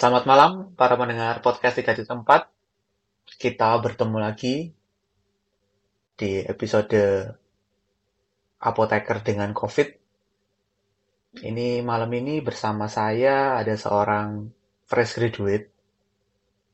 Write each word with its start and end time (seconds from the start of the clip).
Selamat 0.00 0.24
malam 0.24 0.52
para 0.80 0.96
pendengar 0.96 1.44
podcast 1.44 1.76
3.4. 1.76 2.24
Kita 3.36 3.76
bertemu 3.84 4.16
lagi 4.16 4.72
di 6.16 6.40
episode 6.40 7.28
Apoteker 8.64 9.20
dengan 9.20 9.52
COVID. 9.52 9.88
Ini 11.44 11.84
malam 11.84 12.08
ini 12.16 12.40
bersama 12.40 12.88
saya 12.88 13.60
ada 13.60 13.76
seorang 13.76 14.48
fresh 14.88 15.20
graduate 15.20 15.68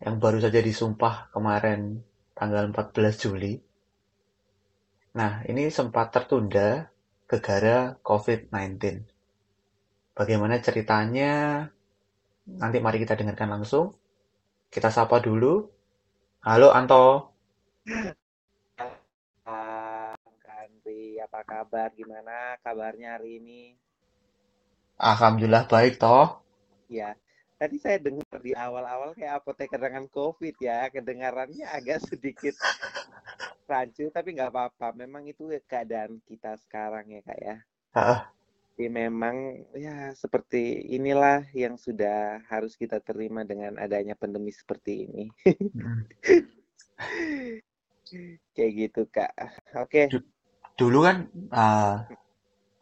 yang 0.07 0.23
baru 0.23 0.39
saja 0.39 0.63
disumpah 0.63 1.27
kemarin 1.35 2.07
tanggal 2.31 2.71
14 2.71 2.95
Juli. 3.27 3.59
Nah, 5.19 5.43
ini 5.51 5.67
sempat 5.75 6.15
tertunda 6.15 6.95
gara 7.27 7.91
COVID-19. 8.07 9.03
Bagaimana 10.15 10.63
ceritanya? 10.63 11.67
Nanti 12.47 12.79
mari 12.79 13.03
kita 13.03 13.19
dengarkan 13.19 13.59
langsung. 13.59 13.91
Kita 14.71 14.87
sapa 14.87 15.19
dulu. 15.19 15.67
Halo 16.47 16.71
Anto. 16.71 17.35
Andri, 20.47 21.19
apa 21.19 21.43
kabar? 21.43 21.91
Gimana 21.99 22.55
kabarnya 22.63 23.19
hari 23.19 23.43
ini? 23.43 23.63
Alhamdulillah 24.95 25.67
baik 25.67 25.99
toh. 25.99 26.39
Ya, 26.87 27.19
tadi 27.59 27.83
saya 27.83 27.99
dengar 27.99 28.39
di 28.39 28.55
awal-awal 28.55 29.11
kayak 29.19 29.43
apoteker 29.43 29.83
dengan 29.83 30.07
COVID 30.07 30.55
ya, 30.63 30.87
kedengarannya 30.87 31.67
agak 31.67 32.07
sedikit 32.07 32.55
rancu, 33.67 34.07
tapi 34.15 34.39
nggak 34.39 34.55
apa-apa. 34.55 34.95
Memang 34.95 35.27
itu 35.27 35.51
keadaan 35.67 36.23
kita 36.23 36.55
sekarang 36.63 37.11
ya 37.11 37.21
kak 37.27 37.39
ya. 37.43 37.57
Heeh. 37.99 38.36
Jadi 38.77 38.93
memang 38.93 39.37
ya 39.73 40.13
seperti 40.13 40.85
inilah 40.97 41.49
yang 41.57 41.81
sudah 41.81 42.45
harus 42.53 42.77
kita 42.77 43.01
terima 43.01 43.41
dengan 43.49 43.81
adanya 43.81 44.13
pandemi 44.21 44.53
seperti 44.53 45.09
ini. 45.09 45.25
Kayak 48.55 48.73
gitu 48.81 49.01
kak. 49.15 49.31
Oke, 49.83 50.03
Du- 50.11 50.27
Dulu 50.81 50.99
kan 51.07 51.17
uh, 51.63 51.95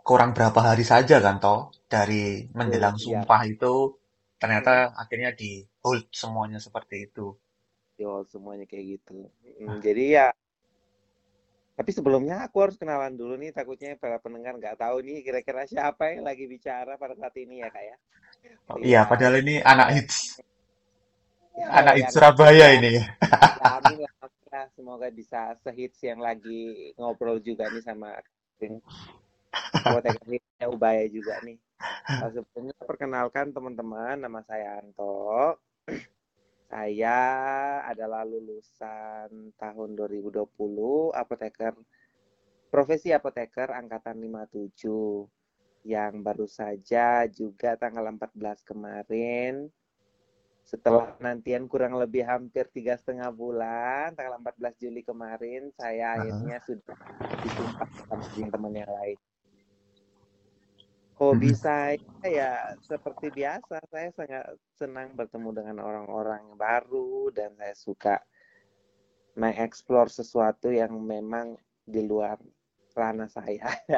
kurang 0.08 0.30
berapa 0.36 0.60
hari 0.68 0.84
saja 0.92 1.16
kan 1.26 1.36
toh 1.44 1.60
dari 1.94 2.22
menjelang 2.58 2.96
betul. 2.96 3.04
Ya, 3.04 3.06
sumpah 3.06 3.40
itu 3.52 3.74
ternyata 4.40 4.72
akhirnya 5.02 5.30
di 5.40 5.50
hold 5.84 6.04
semuanya 6.20 6.58
seperti 6.66 6.96
itu. 7.08 7.26
yo, 8.00 8.10
semuanya 8.32 8.64
kayak 8.70 8.86
gitu. 8.98 9.12
Mm, 9.60 9.66
Nah, 9.66 9.76
Jadi 9.86 10.02
ya 10.16 10.24
Tapi 11.74 11.90
sebelumnya 11.90 12.46
aku 12.46 12.56
harus 12.62 12.76
kenalan 12.78 13.14
dulu 13.18 13.34
nih, 13.34 13.50
takutnya 13.50 13.98
para 13.98 14.18
pendengar 14.22 14.54
nggak 14.58 14.78
tahu 14.78 15.02
nih 15.02 15.26
kira-kira 15.26 15.66
siapa 15.66 16.14
yang 16.14 16.22
lagi 16.26 16.46
bicara 16.46 16.94
pada 16.94 17.14
saat 17.18 17.34
ini 17.38 17.62
ya 17.62 17.68
kak 17.74 17.84
ya. 17.84 17.96
oh 18.70 18.78
Ya, 18.78 18.86
iya, 18.86 19.00
padahal 19.08 19.42
ini 19.42 19.58
anak 19.64 19.88
hits, 19.96 20.38
ya 21.58 21.66
anak 21.70 21.94
ya 21.98 22.08
hits 22.08 22.12
Surabaya 22.14 22.66
apa-apa. 22.70 22.78
ini. 22.78 22.92
Ya 23.58 23.66
amin 23.78 23.98
lah. 24.02 24.12
Semoga 24.78 25.10
bisa 25.10 25.58
sehits 25.66 25.98
yang 26.06 26.22
lagi 26.22 26.94
ngobrol 26.94 27.42
juga 27.42 27.66
nih 27.74 27.82
sama 27.82 28.14
Hitsnya 30.30 30.66
Ubaya 30.70 31.04
juga 31.10 31.38
nih. 31.42 31.58
Nah, 32.18 32.30
sebelumnya 32.30 32.74
perkenalkan 32.86 33.50
teman-teman, 33.50 34.16
nama 34.22 34.40
saya 34.46 34.80
Anto. 34.80 35.58
Saya 36.64 37.18
adalah 37.84 38.24
lulusan 38.24 39.52
tahun 39.60 39.90
2020 39.94 40.44
apoteker 41.12 41.76
profesi 42.72 43.14
apoteker 43.14 43.70
angkatan 43.70 44.18
57 44.18 45.84
yang 45.84 46.24
baru 46.24 46.48
saja 46.48 47.28
juga 47.28 47.76
tanggal 47.76 48.08
14 48.16 48.64
kemarin. 48.64 49.68
Setelah 50.64 51.12
nantian 51.20 51.68
kurang 51.68 52.00
lebih 52.00 52.24
hampir 52.24 52.64
tiga 52.72 52.96
setengah 52.96 53.28
bulan 53.28 54.16
tanggal 54.16 54.40
14 54.40 54.80
Juli 54.80 55.04
kemarin 55.04 55.68
saya 55.76 56.16
akhirnya 56.16 56.56
sudah 56.64 56.96
disumpah 57.44 57.88
sama 58.08 58.24
teman-teman 58.32 58.72
yang 58.80 58.92
lain 58.96 59.18
hobi 61.32 61.52
Mm-mm. 61.52 61.58
saya 61.58 61.96
ya 62.26 62.76
seperti 62.84 63.32
biasa 63.32 63.80
saya 63.88 64.08
sangat 64.12 64.44
senang 64.76 65.16
bertemu 65.16 65.50
dengan 65.56 65.76
orang-orang 65.80 66.44
baru 66.58 67.32
dan 67.32 67.56
saya 67.56 67.74
suka 67.76 68.14
mengeksplor 69.34 70.08
sesuatu 70.10 70.70
yang 70.70 70.94
memang 70.94 71.58
di 71.84 72.00
luar 72.06 72.38
ranah 72.94 73.28
saya. 73.28 73.66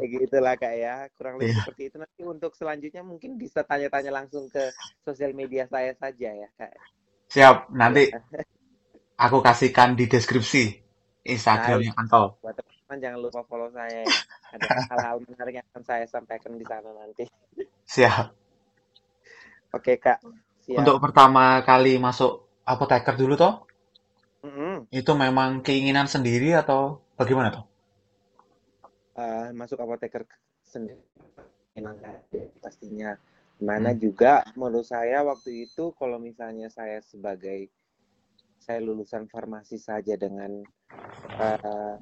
Kayak 0.00 0.10
gitulah 0.16 0.56
kak 0.56 0.74
ya. 0.74 1.06
Kurang 1.14 1.38
lebih 1.38 1.54
Iya, 1.54 1.60
seperti 1.60 1.82
itu. 1.92 1.96
Nanti 2.00 2.22
untuk 2.24 2.52
selanjutnya 2.56 3.02
mungkin 3.04 3.36
bisa 3.36 3.62
tanya-tanya 3.62 4.10
langsung 4.10 4.48
ke 4.48 4.72
sosial 5.04 5.36
media 5.36 5.68
saya 5.68 5.92
saja 5.94 6.30
ya 6.32 6.48
kak. 6.56 6.72
Siap. 7.30 7.56
ya 7.70 7.76
Nanti 7.76 8.10
aku 9.24 9.38
kasihkan 9.44 9.94
di 9.94 10.08
deskripsi 10.08 10.64
Instagramnya 11.28 11.92
Anto. 12.00 12.40
Teman-teman 12.90 13.04
jangan 13.06 13.20
lupa 13.22 13.40
follow 13.46 13.70
saya 13.70 14.02
ya 14.10 14.18
ada 14.50 14.70
hal-hal 14.90 15.16
menarik 15.22 15.54
yang 15.62 15.66
akan 15.70 15.84
saya 15.86 16.04
sampaikan 16.10 16.58
di 16.58 16.66
sana 16.66 16.90
nanti 16.90 17.22
Siap. 17.86 18.34
oke 19.76 19.92
kak 20.02 20.18
siap 20.64 20.90
Untuk 20.90 20.96
pertama 21.04 21.44
kali 21.68 21.92
masuk 22.06 22.32
apoteker 22.72 23.14
dulu 23.20 23.34
toh, 23.42 23.54
Mm-mm. 24.44 24.86
itu 24.98 25.12
memang 25.24 25.50
keinginan 25.66 26.06
sendiri 26.14 26.48
atau 26.62 27.02
bagaimana 27.18 27.48
toh? 27.54 27.64
Eh, 29.22 29.48
masuk 29.58 29.78
apoteker 29.84 30.22
sendiri 30.72 31.02
memang 31.76 31.96
pastinya 32.62 33.10
mana 33.68 33.90
Hmm. 33.90 34.00
juga 34.04 34.42
menurut 34.58 34.86
saya 34.88 35.22
waktu 35.30 35.50
itu 35.68 35.84
kalau 36.00 36.18
misalnya 36.18 36.68
saya 36.72 36.98
sebagai 37.04 37.70
saya 38.64 38.80
lulusan 38.82 39.24
farmasi 39.32 39.76
saja 39.78 40.14
dengan 40.16 40.62
eh, 41.46 41.96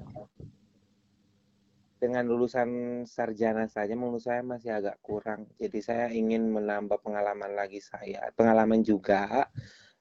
dengan 1.99 2.23
lulusan 2.23 3.03
sarjana 3.03 3.67
saja 3.67 3.91
menurut 3.91 4.23
saya 4.23 4.39
masih 4.39 4.71
agak 4.71 4.97
kurang. 5.03 5.51
Jadi 5.59 5.79
saya 5.83 6.05
ingin 6.09 6.47
menambah 6.47 7.03
pengalaman 7.03 7.51
lagi 7.53 7.83
saya, 7.83 8.31
pengalaman 8.39 8.79
juga 8.81 9.51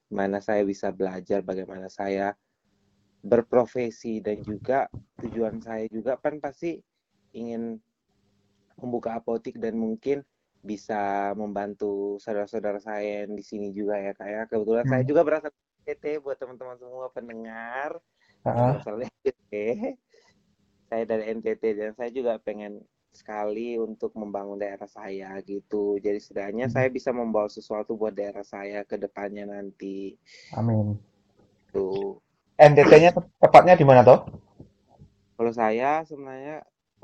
mana 0.09 0.39
saya 0.41 0.63
bisa 0.65 0.89
belajar 0.95 1.43
bagaimana 1.45 1.91
saya 1.91 2.33
berprofesi 3.21 4.23
dan 4.23 4.41
juga 4.47 4.87
tujuan 5.21 5.59
saya 5.59 5.85
juga 5.91 6.17
kan 6.17 6.39
pasti 6.39 6.79
ingin 7.35 7.77
membuka 8.79 9.19
apotik 9.19 9.59
dan 9.59 9.75
mungkin 9.75 10.23
bisa 10.63 11.35
membantu 11.35 12.19
saudara-saudara 12.23 12.79
saya 12.79 13.27
yang 13.27 13.35
di 13.35 13.43
sini 13.43 13.75
juga 13.75 13.99
ya 13.99 14.15
kak 14.15 14.29
ya. 14.31 14.43
Kebetulan 14.47 14.87
saya 14.87 15.03
Hmm. 15.03 15.11
juga 15.11 15.21
berasal 15.27 15.51
dari 15.51 15.67
NTT 15.83 16.05
buat 16.23 16.37
teman-teman 16.39 16.77
semua 16.79 17.07
pendengar 17.11 17.91
berasal 18.47 19.03
dari 19.03 19.11
NTT. 19.11 19.53
Saya 20.89 21.05
dari 21.11 21.25
NTT 21.37 21.65
dan 21.81 21.93
saya 21.99 22.11
juga 22.19 22.33
pengen 22.47 22.73
sekali 23.21 23.69
untuk 23.89 24.11
membangun 24.21 24.59
daerah 24.63 24.89
saya 24.99 25.31
gitu. 25.51 25.85
Jadi 26.05 26.19
setidaknya 26.25 26.67
Hmm. 26.67 26.75
saya 26.75 26.89
bisa 26.97 27.11
membawa 27.21 27.49
sesuatu 27.57 27.93
buat 28.01 28.15
daerah 28.21 28.45
saya 28.55 28.81
ke 28.91 28.97
depannya 29.05 29.45
nanti. 29.55 29.97
Amin. 30.53 30.99
Tuh. 31.73 32.21
NTT-nya 32.69 33.11
te- 33.17 33.29
tepatnya 33.43 33.75
di 33.81 33.85
mana 33.89 34.01
toh? 34.09 34.21
Kalau 35.37 35.53
saya 35.61 35.91
sebenarnya 36.09 36.57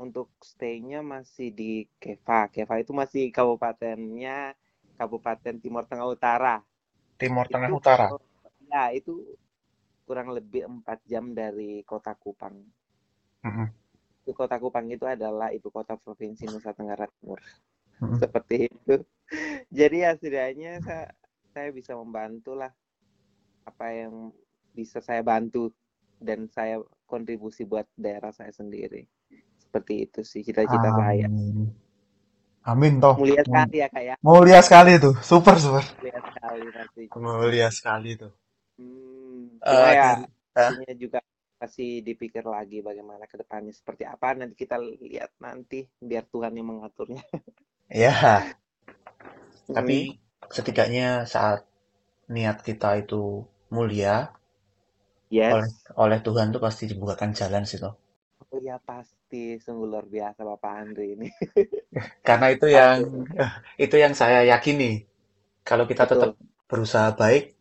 untuk 0.05 0.27
stay-nya 0.51 0.99
masih 1.13 1.47
di 1.59 1.71
Keva. 2.01 2.39
Keva 2.53 2.75
itu 2.83 2.91
masih 3.01 3.23
kabupatennya 3.37 4.37
Kabupaten 4.99 5.55
Timur 5.63 5.83
Tengah 5.89 6.07
Utara. 6.15 6.55
Timur 7.19 7.45
Tengah 7.51 7.69
Itu 7.69 7.75
Utara. 7.75 8.07
ya 8.71 8.83
itu 8.99 9.11
kurang 10.07 10.29
lebih 10.37 10.61
empat 10.73 10.99
jam 11.11 11.25
dari 11.39 11.81
Kota 11.89 12.13
Kupang. 12.23 12.55
Itu 14.25 14.31
Kota 14.33 14.57
Kupang 14.57 14.89
itu 14.89 15.05
adalah 15.05 15.53
ibu 15.53 15.69
kota 15.69 15.93
provinsi 15.95 16.49
Nusa 16.49 16.73
Tenggara 16.73 17.05
Timur. 17.05 17.39
Mm-mm. 18.01 18.17
Seperti 18.19 18.67
itu. 18.67 18.95
Jadi 19.69 19.97
ya 20.01 20.11
setidaknya 20.17 20.81
saya, 20.81 21.07
saya 21.53 21.69
bisa 21.73 21.93
membantu 21.97 22.57
lah 22.57 22.73
apa 23.65 23.85
yang 23.93 24.29
bisa 24.75 25.01
saya 25.01 25.21
bantu 25.25 25.73
dan 26.21 26.49
saya 26.51 26.81
kontribusi 27.05 27.65
buat 27.65 27.85
daerah 27.97 28.33
saya 28.33 28.51
sendiri. 28.53 29.05
Seperti 29.61 29.93
itu 30.09 30.19
sih 30.21 30.41
cita-cita 30.45 30.89
saya. 30.93 31.25
Amin. 31.29 31.69
Amin 32.65 32.97
toh. 32.97 33.13
Mulia 33.21 33.45
Mul- 33.45 33.45
sekali 33.45 33.77
ya 33.77 33.87
kak 33.93 34.03
ya. 34.03 34.15
Mulia 34.25 34.59
sekali 34.65 34.91
tuh. 34.97 35.15
Super, 35.21 35.55
super. 35.61 35.85
Mulia 36.01 36.17
sekali 36.17 36.65
pastinya. 36.73 37.13
Mulia 37.21 37.67
sekali 37.69 38.11
tuh. 38.17 38.33
Hmm, 38.75 39.61
cuma 39.63 39.87
ya 39.93 40.01
dari, 40.17 40.23
pastinya 40.51 40.93
juga 40.97 41.19
masih 41.65 42.05
dipikir 42.05 42.45
lagi 42.45 42.85
bagaimana 42.85 43.25
ke 43.25 43.41
depannya 43.41 43.73
seperti 43.73 44.05
apa 44.05 44.37
nanti 44.37 44.53
kita 44.53 44.77
lihat 44.77 45.33
nanti 45.41 45.81
biar 45.97 46.29
Tuhan 46.29 46.53
yang 46.53 46.77
mengaturnya. 46.77 47.25
ya, 47.89 48.45
tapi 49.73 50.21
setidaknya 50.53 51.25
saat 51.25 51.65
niat 52.29 52.61
kita 52.61 53.01
itu 53.01 53.41
mulia, 53.73 54.29
oleh 55.33 55.65
yes. 55.65 55.89
oleh 55.97 56.19
Tuhan 56.21 56.53
tuh 56.53 56.61
pasti 56.61 56.85
dibukakan 56.85 57.33
jalan 57.33 57.65
sih 57.65 57.81
toh. 57.81 57.97
Oh 58.53 58.61
ya 58.61 58.77
pasti 58.77 59.57
sungguh 59.57 59.89
luar 59.89 60.05
biasa 60.05 60.45
Bapak 60.45 60.71
Andri 60.85 61.17
ini. 61.17 61.27
Karena 62.27 62.53
itu 62.53 62.69
yang 62.69 63.25
itu 63.85 63.95
yang 63.97 64.13
saya 64.13 64.45
yakini. 64.45 65.01
Kalau 65.65 65.89
kita 65.89 66.05
tetap 66.05 66.37
betul. 66.37 66.69
berusaha 66.69 67.09
baik, 67.17 67.57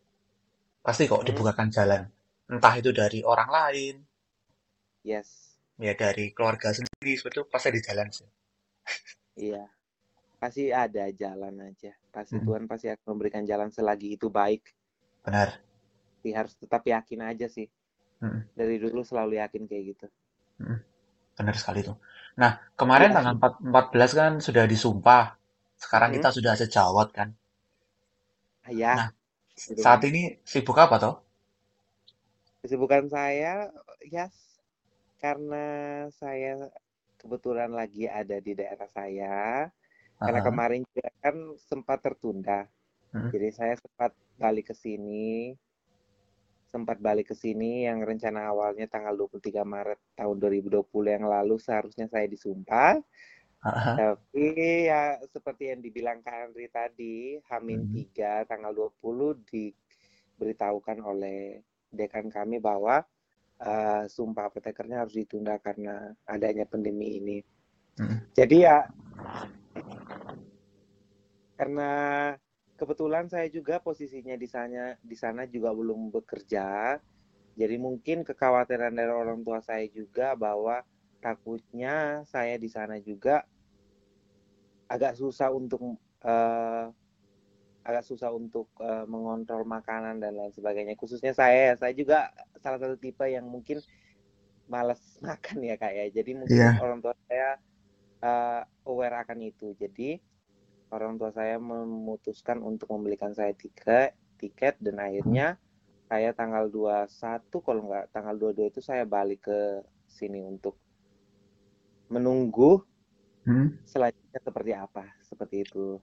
pasti 0.84 1.08
kok 1.08 1.24
dibukakan 1.24 1.72
jalan. 1.72 2.13
Entah 2.52 2.75
itu 2.81 2.91
dari 3.00 3.20
orang 3.32 3.50
lain, 3.56 3.94
Yes. 5.05 5.55
ya 5.87 5.93
dari 6.02 6.25
keluarga 6.37 6.69
sendiri, 6.79 7.12
seperti 7.19 7.37
itu 7.38 7.44
pasti 7.52 7.69
di 7.76 7.81
jalan 7.87 8.08
sih. 8.17 8.26
Iya. 9.46 9.64
Pasti 10.43 10.64
ada 10.85 11.05
jalan 11.23 11.56
aja. 11.70 11.93
Pasti 12.14 12.37
Mm, 12.37 12.46
Tuhan 12.46 12.64
pasti 12.70 12.87
akan 12.94 13.06
memberikan 13.17 13.44
jalan 13.50 13.70
selagi 13.76 14.08
itu 14.19 14.29
baik. 14.41 14.62
benar. 15.25 15.61
Tapi 16.19 16.29
harus 16.38 16.55
tetap 16.62 16.82
yakin 16.94 17.20
aja 17.31 17.46
sih. 17.56 17.69
Mm, 18.23 18.44
Dari 18.58 18.76
dulu 18.85 19.00
selalu 19.11 19.35
yakin 19.43 19.64
kayak 19.70 19.85
gitu. 19.93 20.06
mm, 20.62 20.79
benar 21.38 21.56
sekali 21.62 21.81
itu. 21.87 21.94
Nah, 22.43 22.52
kemarin 22.81 23.11
Iya. 23.11 23.17
tanggal 23.17 23.35
4 23.38 23.52
14 23.69 24.12
kan 24.20 24.32
sudah 24.46 24.64
disumpah. 24.73 25.25
Sekarang 25.82 26.11
kita 26.17 26.29
Mm-mm. 26.29 26.37
sudah 26.37 26.55
sejawat 26.62 27.08
kan. 27.19 27.29
Ya, 28.69 28.94
Nah, 28.96 29.08
gitu 29.69 29.85
saat 29.85 30.00
kan. 30.00 30.05
ini 30.11 30.23
sibuk 30.52 30.79
apa 30.85 30.96
toh? 31.05 31.14
Kesibukan 32.64 33.12
saya, 33.12 33.69
yes, 34.08 34.56
karena 35.20 35.66
saya 36.16 36.72
kebetulan 37.20 37.69
lagi 37.69 38.08
ada 38.08 38.40
di 38.40 38.56
daerah 38.56 38.88
saya. 38.88 39.69
Karena 40.16 40.40
Heeh. 40.40 40.49
kemarin 40.49 40.81
juga 40.88 41.12
kan 41.20 41.37
sempat 41.61 42.00
tertunda. 42.00 42.64
Mm, 43.12 43.31
Jadi 43.37 43.49
saya 43.52 43.75
sempat 43.76 44.16
balik 44.40 44.72
ke 44.72 44.75
sini, 44.76 45.52
sempat 46.72 46.96
balik 47.05 47.31
ke 47.31 47.37
sini 47.37 47.84
yang 47.84 48.00
rencana 48.00 48.49
awalnya 48.49 48.88
tanggal 48.88 49.12
23 49.12 49.60
Maret 49.60 50.00
tahun 50.17 50.37
2020 50.40 51.12
yang 51.20 51.28
lalu 51.28 51.60
seharusnya 51.60 52.08
saya 52.08 52.25
disumpah. 52.25 52.96
heeh. 53.64 53.99
Tapi 54.00 54.88
ya 54.88 55.20
seperti 55.28 55.69
yang 55.69 55.84
dibilang 55.84 56.25
Kak 56.25 56.49
Andri 56.49 56.67
tadi, 56.72 57.37
Hamin 57.52 57.84
Mm, 57.84 57.93
3 57.93 58.49
tanggal 58.49 58.72
20 58.72 59.37
diberitahukan 59.52 60.99
oleh 61.05 61.60
dekan 61.94 62.29
kami 62.29 62.58
bahwa 62.58 63.02
eh, 63.62 64.05
sumpah 64.11 64.50
apotekernya 64.50 65.06
harus 65.06 65.14
ditunda 65.14 65.56
karena 65.62 66.12
adanya 66.26 66.67
pandemi 66.67 67.19
ini. 67.23 67.38
mm, 67.99 68.35
Jadi 68.35 68.56
ya 68.67 68.85
karena 71.55 71.91
kebetulan 72.75 73.31
saya 73.31 73.46
juga 73.46 73.79
posisinya 73.79 74.35
di 74.35 74.49
sana 74.50 74.99
di 74.99 75.17
sana 75.17 75.46
juga 75.46 75.70
belum 75.70 76.11
bekerja. 76.11 76.99
Jadi 77.55 77.76
mungkin 77.79 78.26
kekhawatiran 78.26 78.91
dari 78.91 79.14
orang 79.14 79.46
tua 79.46 79.62
saya 79.62 79.87
juga 79.87 80.35
bahwa 80.35 80.82
takutnya 81.23 82.26
saya 82.26 82.58
di 82.58 82.67
sana 82.67 82.99
juga 82.99 83.46
agak 84.91 85.14
susah 85.14 85.55
untuk 85.55 85.96
eh, 86.26 86.87
agak 87.88 88.04
susah 88.08 88.31
untuk 88.34 88.66
eh, 88.81 89.04
mengontrol 89.12 89.62
makanan 89.69 90.20
dan 90.22 90.32
lain 90.38 90.52
sebagainya. 90.58 90.94
Khususnya 91.00 91.32
saya, 91.36 91.76
saya 91.81 91.92
juga 91.96 92.32
salah 92.62 92.78
satu 92.82 92.96
tipe 93.04 93.25
yang 93.28 93.46
mungkin 93.48 93.78
malas 94.72 95.00
makan 95.26 95.58
ya 95.69 95.75
kak 95.82 95.92
ya. 95.98 96.06
Jadi 96.16 96.31
mungkin 96.42 96.66
Iya. 96.66 96.70
orang 96.82 96.98
tua 97.04 97.14
saya 97.28 97.48
eh, 98.25 98.60
aware 98.90 99.16
akan 99.25 99.38
itu. 99.50 99.66
Jadi 99.82 100.20
orang 100.96 101.14
tua 101.20 101.31
saya 101.38 101.56
memutuskan 101.60 102.58
untuk 102.64 102.88
membelikan 102.94 103.32
saya 103.38 103.52
tiket, 103.56 104.14
tiket 104.40 104.75
dan 104.84 104.96
akhirnya 105.02 105.46
saya 106.10 106.31
tanggal 106.36 106.64
21 106.70 107.64
kalau 107.66 107.82
nggak 107.90 108.06
tanggal 108.14 108.34
22 108.38 108.70
itu 108.72 108.81
saya 108.84 109.04
balik 109.08 109.40
ke 109.48 109.58
sini 110.08 110.40
untuk 110.44 110.75
menunggu 112.12 112.70
mm, 113.46 113.69
selanjutnya 113.90 114.40
seperti 114.46 114.72
apa, 114.76 115.04
seperti 115.28 115.56
itu. 115.64 116.00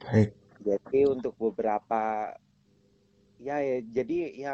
baik. 0.00 0.43
Jadi 0.64 1.04
untuk 1.04 1.36
beberapa 1.36 2.32
ya, 3.36 3.60
ya 3.60 3.78
jadi 3.84 4.16
ya 4.32 4.52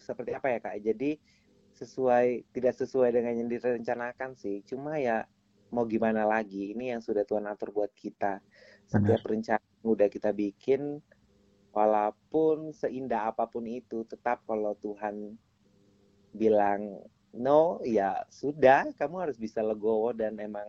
seperti 0.00 0.32
apa 0.32 0.48
ya 0.48 0.58
Kak? 0.64 0.76
Jadi 0.80 1.20
sesuai 1.76 2.50
tidak 2.56 2.74
sesuai 2.80 3.12
dengan 3.12 3.36
yang 3.36 3.48
direncanakan 3.52 4.34
sih. 4.40 4.64
Cuma 4.64 4.96
ya 4.96 5.28
mau 5.70 5.84
gimana 5.84 6.24
lagi? 6.24 6.72
Ini 6.72 6.96
yang 6.96 7.02
sudah 7.04 7.28
Tuhan 7.28 7.44
atur 7.46 7.70
buat 7.76 7.92
kita. 7.92 8.40
Setiap 8.88 9.20
Benar. 9.22 9.32
rencana 9.36 9.62
yang 9.62 9.88
udah 9.92 10.08
kita 10.08 10.30
bikin 10.32 10.98
walaupun 11.70 12.74
seindah 12.74 13.30
apa 13.30 13.46
pun 13.46 13.62
itu 13.68 14.02
tetap 14.02 14.42
kalau 14.42 14.74
Tuhan 14.82 15.38
bilang 16.34 16.98
no 17.30 17.78
ya 17.86 18.26
sudah 18.26 18.90
kamu 18.98 19.30
harus 19.30 19.38
bisa 19.38 19.62
legowo 19.62 20.10
dan 20.10 20.34
emang 20.42 20.66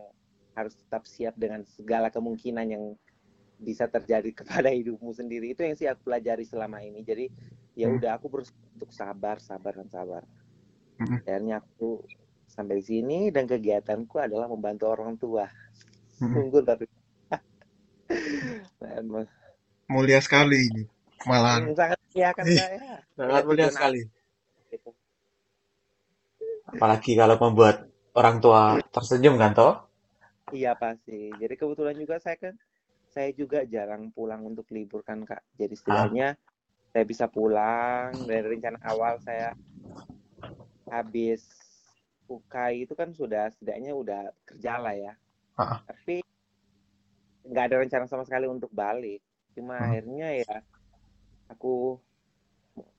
harus 0.54 0.78
tetap 0.78 1.02
siap 1.10 1.34
dengan 1.34 1.66
segala 1.66 2.06
kemungkinan 2.06 2.66
yang 2.70 2.84
bisa 3.62 3.86
terjadi 3.88 4.30
kepada 4.44 4.70
hidupmu 4.74 5.10
sendiri 5.14 5.54
itu 5.54 5.62
yang 5.66 5.76
sih 5.78 5.86
aku 5.88 6.10
pelajari 6.10 6.44
selama 6.46 6.82
ini 6.84 7.02
jadi 7.06 7.26
ya 7.78 7.88
Mm, 7.88 7.88
udah 7.88 8.20
aku 8.20 8.26
berusaha 8.28 8.58
untuk 8.76 8.90
sabar 8.92 9.40
sabar 9.40 9.72
dan 9.80 9.88
sabar 9.88 10.22
mm, 10.98 11.18
akhirnya 11.26 11.62
aku 11.64 12.04
sampai 12.46 12.74
di 12.80 12.84
sini 12.84 13.18
dan 13.34 13.44
kegiatanku 13.48 14.16
adalah 14.20 14.46
membantu 14.50 14.84
orang 14.92 15.16
tua 15.16 15.46
mm. 16.20 16.32
sungguh 16.34 16.62
tapi 16.64 16.84
Mulia 19.92 20.20
sekali 20.24 20.56
ini. 20.68 20.82
Malahan. 21.28 21.70
sangat 21.78 21.98
ya 22.18 22.30
kan 22.34 22.44
saya 22.50 22.98
sangat 23.16 23.42
mulia 23.46 23.68
sekali. 23.74 24.00
apa 26.66 26.72
Apalagi 26.72 27.12
kalau 27.20 27.36
membuat 27.38 27.76
orang 28.20 28.36
tua 28.44 28.62
tersenyum 28.94 29.34
kan 29.40 29.52
toh? 29.58 29.72
iya 30.58 30.70
pasti 30.82 31.18
jadi 31.40 31.54
kebetulan 31.60 31.96
juga 32.02 32.16
saya 32.24 32.36
kan 32.42 32.54
saya 33.12 33.30
juga 33.36 33.62
jarang 33.68 34.08
pulang 34.10 34.40
untuk 34.48 34.64
libur 34.72 35.04
kan 35.04 35.22
kak 35.22 35.44
jadi 35.60 35.74
Ah, 35.76 35.78
setidaknya 35.78 36.28
saya 36.92 37.04
bisa 37.04 37.24
pulang 37.28 38.12
dari 38.24 38.56
rencana 38.56 38.80
awal 38.84 39.20
saya 39.20 39.52
habis 40.88 41.44
UKAI 42.28 42.88
itu 42.88 42.96
kan 42.96 43.12
sudah 43.12 43.52
setidaknya 43.52 43.92
udah 43.92 44.32
kerja 44.48 44.80
lah 44.80 44.96
ya 44.96 45.12
ah, 45.60 45.80
tapi 45.84 46.24
nggak 47.44 47.64
ada 47.68 47.76
rencana 47.84 48.04
sama 48.08 48.24
sekali 48.24 48.48
untuk 48.48 48.72
balik 48.72 49.20
cuma 49.52 49.76
ah. 49.76 49.84
akhirnya 49.92 50.28
ya 50.40 50.56
aku 51.52 52.00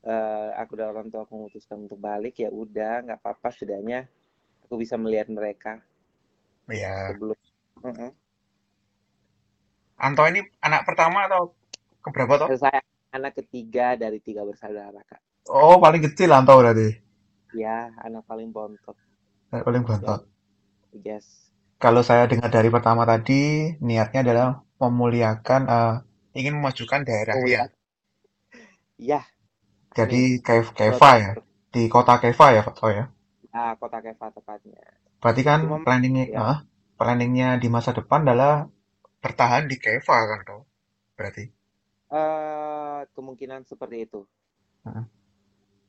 eh, 0.05 0.49
aku 0.61 0.71
dan 0.77 0.93
orang 0.93 1.09
tua 1.09 1.25
aku 1.25 1.33
memutuskan 1.33 1.89
untuk 1.89 1.97
balik 1.97 2.37
ya 2.37 2.53
udah 2.53 3.01
nggak 3.09 3.19
apa-apa 3.21 3.49
setidaknya 3.49 4.05
aku 4.65 4.77
bisa 4.77 4.93
melihat 4.97 5.29
mereka 5.33 5.81
Iya. 6.69 7.11
sebelum 7.11 7.37
Mm-mm. 7.83 8.11
Anto 10.07 10.23
ini 10.31 10.39
anak 10.67 10.81
pertama 10.87 11.19
atau 11.27 11.41
keberapa 12.05 12.33
toh? 12.41 12.51
saya 12.61 12.79
anak 13.17 13.33
ketiga 13.39 13.87
dari 13.99 14.19
tiga 14.23 14.41
bersaudara 14.47 15.01
kak 15.09 15.21
Oh, 15.59 15.75
paling 15.83 16.01
kecil 16.05 16.29
Anto 16.37 16.53
berarti. 16.59 16.87
ya 17.61 17.77
anak 18.05 18.23
paling 18.29 18.49
bontot 18.55 18.97
Eh, 19.53 19.61
Paling 19.65 19.83
bontot. 19.87 20.27
yes 20.93 21.51
Kalau 21.83 22.01
saya 22.09 22.23
dengar 22.31 22.49
dari 22.57 22.69
pertama 22.75 23.03
tadi, 23.11 23.41
niatnya 23.87 24.19
adalah 24.25 24.47
memuliakan, 24.81 25.61
eh, 25.77 25.93
ingin 26.39 26.53
memajukan 26.57 27.01
daerah 27.09 27.37
oh 27.37 27.45
ya. 27.53 27.61
ya 27.61 27.69
ya 28.97 29.23
Jadi 29.97 30.21
Kev 30.45 30.65
Keva 30.77 31.11
ya, 31.23 31.31
di 31.73 31.81
kota 31.93 32.13
Keva 32.21 32.47
ya, 32.57 32.63
Toh 32.77 32.91
ya. 32.97 33.03
ah, 33.59 33.73
kota 33.79 33.97
Keva 34.05 34.27
tepatnya 34.35 34.83
Berarti 35.21 35.41
kan 35.49 35.59
cuma 35.59 35.77
planningnya, 35.85 36.25
ya 36.33 36.43
ah, 36.49 36.57
planningnya 36.99 37.47
di 37.61 37.67
masa 37.75 37.91
depan 37.97 38.19
adalah 38.25 38.53
bertahan 39.23 39.63
di 39.71 39.77
Keva 39.83 40.17
kan 40.29 40.39
toh? 40.49 40.61
Berarti. 41.17 41.43
eh 42.19 42.99
kemungkinan 43.15 43.61
seperti 43.71 43.97
itu. 44.07 44.21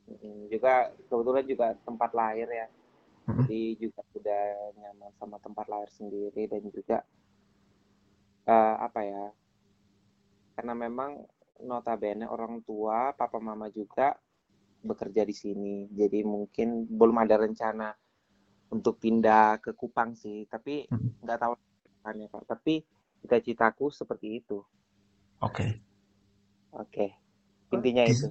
Mm, 0.08 0.52
juga 0.52 0.72
kebetulan 1.08 1.44
juga 1.52 1.66
tempat 1.86 2.10
lahir 2.20 2.48
ya. 2.60 2.66
Heeh, 3.26 3.48
jadi 3.48 3.60
juga 3.82 4.02
sudah 4.14 4.42
nyaman 4.80 5.12
sama 5.20 5.36
tempat 5.44 5.66
lahir 5.72 5.90
sendiri 5.98 6.42
dan 6.52 6.62
juga 6.76 6.98
eh, 8.46 8.76
apa 8.86 9.00
ya 9.04 9.24
karena 10.54 10.74
memang 10.84 11.10
notabene 11.68 12.26
orang 12.28 12.62
tua 12.68 13.14
papa 13.20 13.38
mama 13.48 13.66
juga 13.70 14.14
bekerja 14.88 15.22
di 15.24 15.34
sini. 15.34 15.74
Jadi 16.00 16.20
mungkin 16.26 16.68
belum 16.98 17.16
ada 17.24 17.36
rencana 17.40 17.88
untuk 18.74 18.94
pindah 19.02 19.58
ke 19.64 19.70
Kupang 19.80 20.10
sih. 20.22 20.44
Tapi 20.52 20.74
nggak 21.24 21.38
tahu 21.42 21.52
depannya 21.86 22.26
Pak. 22.32 22.44
Tapi 22.52 22.74
cita-citaku 23.24 23.86
seperti 23.98 24.28
itu 24.44 24.58
Oke. 25.40 25.80
oke 26.82 27.06
intinya 27.74 28.04
Di, 28.04 28.12
itu 28.14 28.28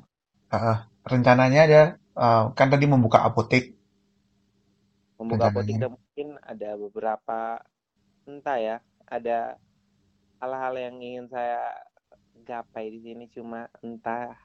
ah, 0.58 0.78
rencananya 1.12 1.60
ada, 1.68 1.82
eh, 2.26 2.44
kan 2.58 2.68
tadi 2.74 2.86
membuka 2.94 3.20
apotek 3.28 3.64
membuka 5.18 5.46
apotek 5.50 5.76
rencananya. 5.76 5.82
dan 5.82 5.90
mungkin 5.98 6.28
ada 6.52 6.70
beberapa 6.84 7.40
entah 8.30 8.58
ya 8.68 8.78
ada 9.16 9.40
hal-hal 10.42 10.76
yang 10.86 10.98
ingin 11.08 11.26
saya 11.36 11.62
gapai 12.50 12.86
di 12.94 13.00
sini 13.06 13.26
cuma 13.36 13.62
entah 13.86 14.36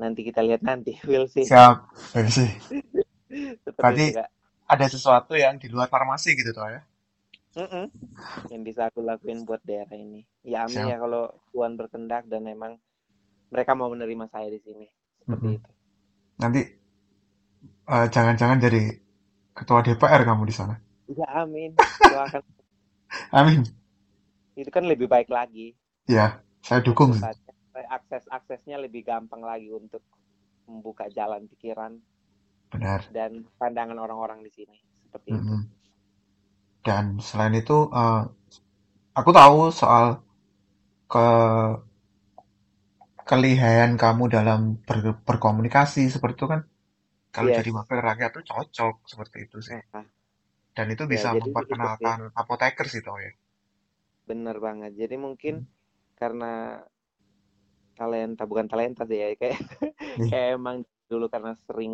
nanti 0.00 0.20
kita 0.28 0.40
lihat 0.46 0.62
nanti 0.68 0.92
we'll 1.08 1.28
see 1.30 1.48
Siap, 1.48 1.76
sih. 2.36 2.50
seperti 3.66 3.94
Berarti 3.94 4.06
ada 4.68 4.86
sesuatu 4.94 5.32
yang 5.34 5.56
di 5.62 5.66
luar 5.72 5.88
farmasi 5.90 6.36
gitu 6.38 6.50
toh 6.54 6.68
ya. 6.68 6.80
Mm-mm. 7.58 7.86
Yang 8.52 8.62
bisa 8.68 8.82
aku 8.88 9.00
lakuin 9.08 9.40
buat 9.48 9.62
daerah 9.68 9.96
ini. 9.98 10.20
Ya 10.46 10.58
amin 10.66 10.84
Siap. 10.84 10.90
ya 10.90 10.96
kalau 11.02 11.22
Tuhan 11.52 11.72
berkendak 11.80 12.24
dan 12.30 12.42
memang 12.46 12.72
mereka 13.52 13.72
mau 13.78 13.88
menerima 13.94 14.26
saya 14.32 14.48
di 14.54 14.60
sini. 14.66 14.86
Seperti 15.20 15.48
Mm-mm. 15.48 15.54
itu. 15.58 15.70
Nanti 16.42 16.60
eh, 17.94 18.06
jangan-jangan 18.14 18.58
jadi 18.64 18.80
ketua 19.56 19.80
DPR 19.86 20.22
kamu 20.28 20.42
di 20.50 20.54
sana. 20.54 20.74
Ya 21.08 21.26
amin. 21.42 21.72
Doakan 22.10 22.42
Amin. 23.32 23.64
itu 24.60 24.70
kan 24.74 24.84
lebih 24.84 25.08
baik 25.08 25.28
lagi. 25.32 25.72
Ya, 26.08 26.40
saya 26.64 26.80
dukung. 26.82 27.12
sih. 27.14 27.22
Depannya, 27.22 27.88
akses-aksesnya 27.96 28.76
lebih 28.84 29.02
gampang 29.06 29.40
lagi 29.40 29.70
untuk 29.72 30.02
membuka 30.68 31.08
jalan 31.08 31.48
pikiran 31.48 31.96
Benar. 32.72 33.02
dan 33.08 33.44
pandangan 33.56 33.98
orang-orang 33.98 34.40
di 34.44 34.50
sini. 34.52 34.78
Seperti 35.06 35.30
itu. 35.40 35.54
Dan 36.86 37.04
selain 37.26 37.54
itu, 37.62 37.76
eh, 38.02 38.22
aku 39.18 39.30
tahu 39.38 39.58
soal 39.74 40.06
ke 41.12 41.26
kelihayan 43.30 43.92
kamu 44.02 44.24
dalam 44.36 44.60
ber- 44.88 45.20
berkomunikasi 45.28 46.02
seperti 46.14 46.36
itu 46.38 46.46
kan. 46.52 46.60
Kalau 47.36 47.50
Yes. 47.50 47.58
jadi 47.58 47.70
wakil 47.78 47.98
rakyat 48.08 48.30
tuh 48.36 48.44
cocok 48.50 48.94
seperti 49.12 49.38
itu 49.46 49.58
sih. 49.68 49.80
Nah, 49.92 50.04
Dan 50.76 50.86
itu 50.94 51.04
ya 51.14 51.22
bisa 51.22 51.30
jadi 51.34 51.50
sih. 51.64 51.78
memperkenalkan 51.78 52.18
apoteker 52.42 52.86
sih 52.92 53.02
toh 53.06 53.18
ya. 53.26 53.32
Bener 54.28 54.56
banget. 54.66 54.92
Jadi 55.00 55.16
mungkin 55.24 55.54
Hmm. 55.54 55.64
karena 56.20 56.82
talenta 57.98 58.42
bukan 58.50 58.66
talenta 58.72 59.02
sih 59.10 59.18
ya 59.22 59.28
kayak 59.40 59.58
Ih, 60.16 60.28
kayak 60.30 60.48
emang 60.58 60.76
dulu 61.10 61.26
karena 61.32 61.52
sering 61.66 61.92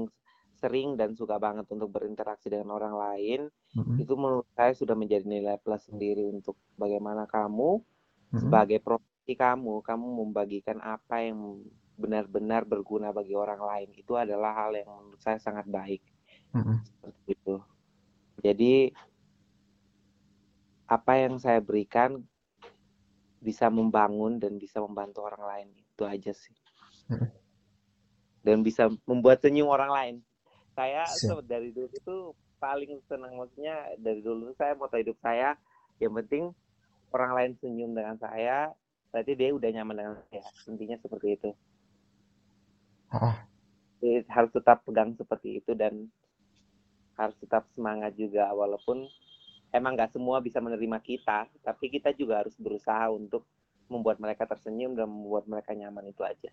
sering 0.64 0.96
dan 0.96 1.12
suka 1.12 1.36
banget 1.36 1.68
untuk 1.68 1.92
berinteraksi 1.92 2.48
dengan 2.48 2.72
orang 2.72 2.96
lain 2.96 3.40
mm-mm, 3.76 4.00
itu 4.00 4.16
menurut 4.16 4.48
saya 4.56 4.72
sudah 4.72 4.96
menjadi 4.96 5.28
nilai 5.28 5.60
plus 5.60 5.84
sendiri 5.84 6.24
untuk 6.24 6.56
bagaimana 6.80 7.28
kamu 7.28 7.84
mm-mm, 7.84 8.40
sebagai 8.40 8.80
profesi 8.80 9.36
kamu 9.36 9.84
kamu 9.84 10.06
membagikan 10.24 10.80
apa 10.80 11.20
yang 11.20 11.60
benar-benar 11.94 12.66
berguna 12.66 13.14
bagi 13.14 13.38
orang 13.38 13.62
lain 13.62 13.90
itu 13.94 14.18
adalah 14.18 14.66
hal 14.66 14.74
yang 14.74 14.90
menurut 14.90 15.20
saya 15.22 15.38
sangat 15.38 15.66
baik. 15.70 16.02
Seperti 16.82 17.22
itu. 17.38 17.56
Jadi 18.42 18.74
apa 20.90 21.12
yang 21.16 21.38
saya 21.38 21.62
berikan 21.62 22.20
bisa 23.38 23.70
membangun 23.70 24.42
dan 24.42 24.58
bisa 24.58 24.82
membantu 24.82 25.22
orang 25.22 25.44
lain 25.46 25.68
itu 25.78 26.02
aja 26.02 26.32
sih. 26.34 26.56
Mm-mm. 27.04 27.28
dan 28.44 28.60
bisa 28.64 28.88
membuat 29.04 29.40
senyum 29.44 29.68
orang 29.68 29.92
lain 29.92 30.14
saya 30.74 31.06
dari 31.46 31.70
dulu 31.70 31.88
itu 31.90 32.16
paling 32.58 32.98
senang 33.06 33.34
maksudnya 33.38 33.94
dari 33.98 34.20
dulu 34.20 34.52
saya 34.58 34.74
moto 34.74 34.98
hidup 34.98 35.16
saya 35.22 35.54
yang 36.02 36.14
penting 36.18 36.50
orang 37.14 37.32
lain 37.34 37.52
senyum 37.62 37.94
dengan 37.94 38.18
saya 38.18 38.74
berarti 39.14 39.32
dia 39.38 39.54
udah 39.54 39.70
nyaman 39.70 39.94
dengan 39.94 40.14
saya 40.26 40.42
intinya 40.66 40.98
seperti 40.98 41.38
itu. 41.38 41.50
Ah, 43.14 43.46
Jadi 44.02 44.26
harus 44.26 44.50
tetap 44.50 44.82
pegang 44.82 45.14
seperti 45.14 45.62
itu 45.62 45.70
dan 45.78 46.10
harus 47.14 47.38
tetap 47.38 47.70
semangat 47.70 48.10
juga 48.18 48.50
walaupun 48.50 49.06
emang 49.70 49.94
nggak 49.94 50.18
semua 50.18 50.42
bisa 50.42 50.58
menerima 50.58 50.98
kita 50.98 51.46
tapi 51.62 51.86
kita 51.94 52.10
juga 52.10 52.42
harus 52.42 52.58
berusaha 52.58 53.06
untuk 53.14 53.46
membuat 53.86 54.18
mereka 54.18 54.50
tersenyum 54.50 54.98
dan 54.98 55.06
membuat 55.06 55.46
mereka 55.46 55.70
nyaman 55.78 56.10
itu 56.10 56.26
aja. 56.26 56.50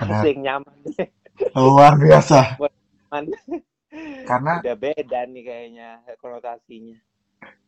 Benar. 0.00 0.24
asing 0.24 0.38
nyaman. 0.40 0.76
Luar 1.52 1.92
biasa. 2.00 2.38
Buat 2.60 2.72
nyaman 3.10 3.24
Karena 4.24 4.54
udah 4.56 4.74
beda 4.82 5.20
nih 5.32 5.42
kayaknya 5.48 5.88
konotasinya 6.22 6.96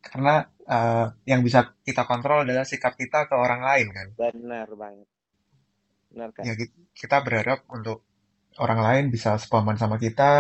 karena 0.03 0.35
eh, 0.77 1.05
yang 1.31 1.41
bisa 1.47 1.61
kita 1.87 2.03
kontrol 2.11 2.39
adalah 2.45 2.65
sikap 2.67 2.93
kita 2.99 3.19
ke 3.31 3.35
orang 3.45 3.63
lain 3.69 3.89
kan. 3.97 4.09
benar 4.19 4.69
banget 4.81 5.09
benar 6.11 6.31
kan 6.33 6.49
Ya 6.49 6.53
ki- 6.59 6.75
kita 7.01 7.17
berharap 7.27 7.59
untuk 7.77 7.99
orang 8.65 8.81
lain 8.87 9.05
bisa 9.15 9.31
sepaman 9.43 9.77
sama 9.83 9.97
kita, 10.05 10.33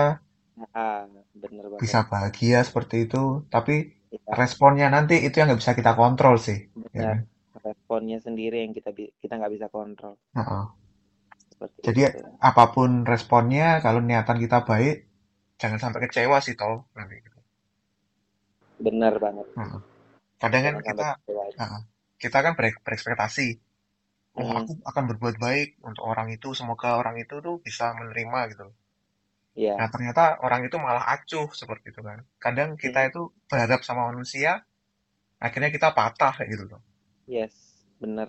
ah 0.75 1.06
benar 1.40 1.66
banget 1.75 1.80
bisa 1.80 1.99
bahagia 2.11 2.59
seperti 2.68 2.94
itu. 3.06 3.23
Tapi 3.54 3.75
ya 4.11 4.37
responnya 4.40 4.87
nanti 4.94 5.14
itu 5.26 5.35
yang 5.38 5.47
nggak 5.49 5.61
bisa 5.62 5.75
kita 5.80 5.92
kontrol 6.00 6.35
sih, 6.47 6.59
ya 6.97 7.00
benar 7.00 7.14
kan? 7.14 7.18
responnya 7.66 8.18
sendiri 8.26 8.56
yang 8.64 8.73
kita 8.76 8.90
kita 9.23 9.32
nggak 9.38 9.52
bisa 9.56 9.68
kontrol 9.76 10.14
Heeh. 10.35 10.66
Seperti 11.76 11.83
Jadi 11.87 12.02
itu 12.09 12.21
apa 12.50 12.64
pun 12.75 12.90
responnya, 13.12 13.69
kalau 13.85 14.00
niatan 14.09 14.38
kita 14.45 14.59
baik, 14.71 14.97
jangan 15.61 15.78
sampai 15.85 16.00
kecewa 16.04 16.38
sih 16.47 16.54
toh 16.61 16.76
nanti. 16.99 17.16
benar 18.85 19.14
banget 19.23 19.49
Heeh. 19.57 19.81
Kadang 20.42 20.62
kan 20.66 20.76
kita, 20.88 21.09
kita 22.23 22.38
kan 22.45 22.52
ber- 22.59 22.81
berekspektasi, 22.87 23.49
oh 24.40 24.50
Mm-mm. 24.50 24.61
aku 24.61 24.73
akan 24.90 25.04
berbuat 25.11 25.37
baik 25.47 25.69
untuk 25.88 26.04
orang 26.12 26.28
itu, 26.37 26.49
semoga 26.61 26.90
orang 27.00 27.16
itu 27.25 27.37
tuh 27.47 27.57
bisa 27.66 27.87
menerima 27.99 28.40
gitu. 28.52 28.66
ya 29.54 29.78
Nah 29.78 29.88
ternyata 29.92 30.25
orang 30.47 30.61
itu 30.69 30.76
malah 30.87 31.04
acuh 31.14 31.49
seperti 31.61 31.87
itu 31.92 32.00
kan. 32.09 32.19
Kadang 32.45 32.71
kita 32.83 33.00
Mm. 33.00 33.12
itu 33.12 33.21
berharap 33.50 33.81
sama 33.88 34.02
manusia, 34.11 34.50
akhirnya 35.47 35.71
kita 35.76 35.88
patah 35.99 36.33
kayak 36.37 36.50
gitu 36.54 36.64
loh. 36.73 36.83
yes 37.26 37.85
benar 38.00 38.28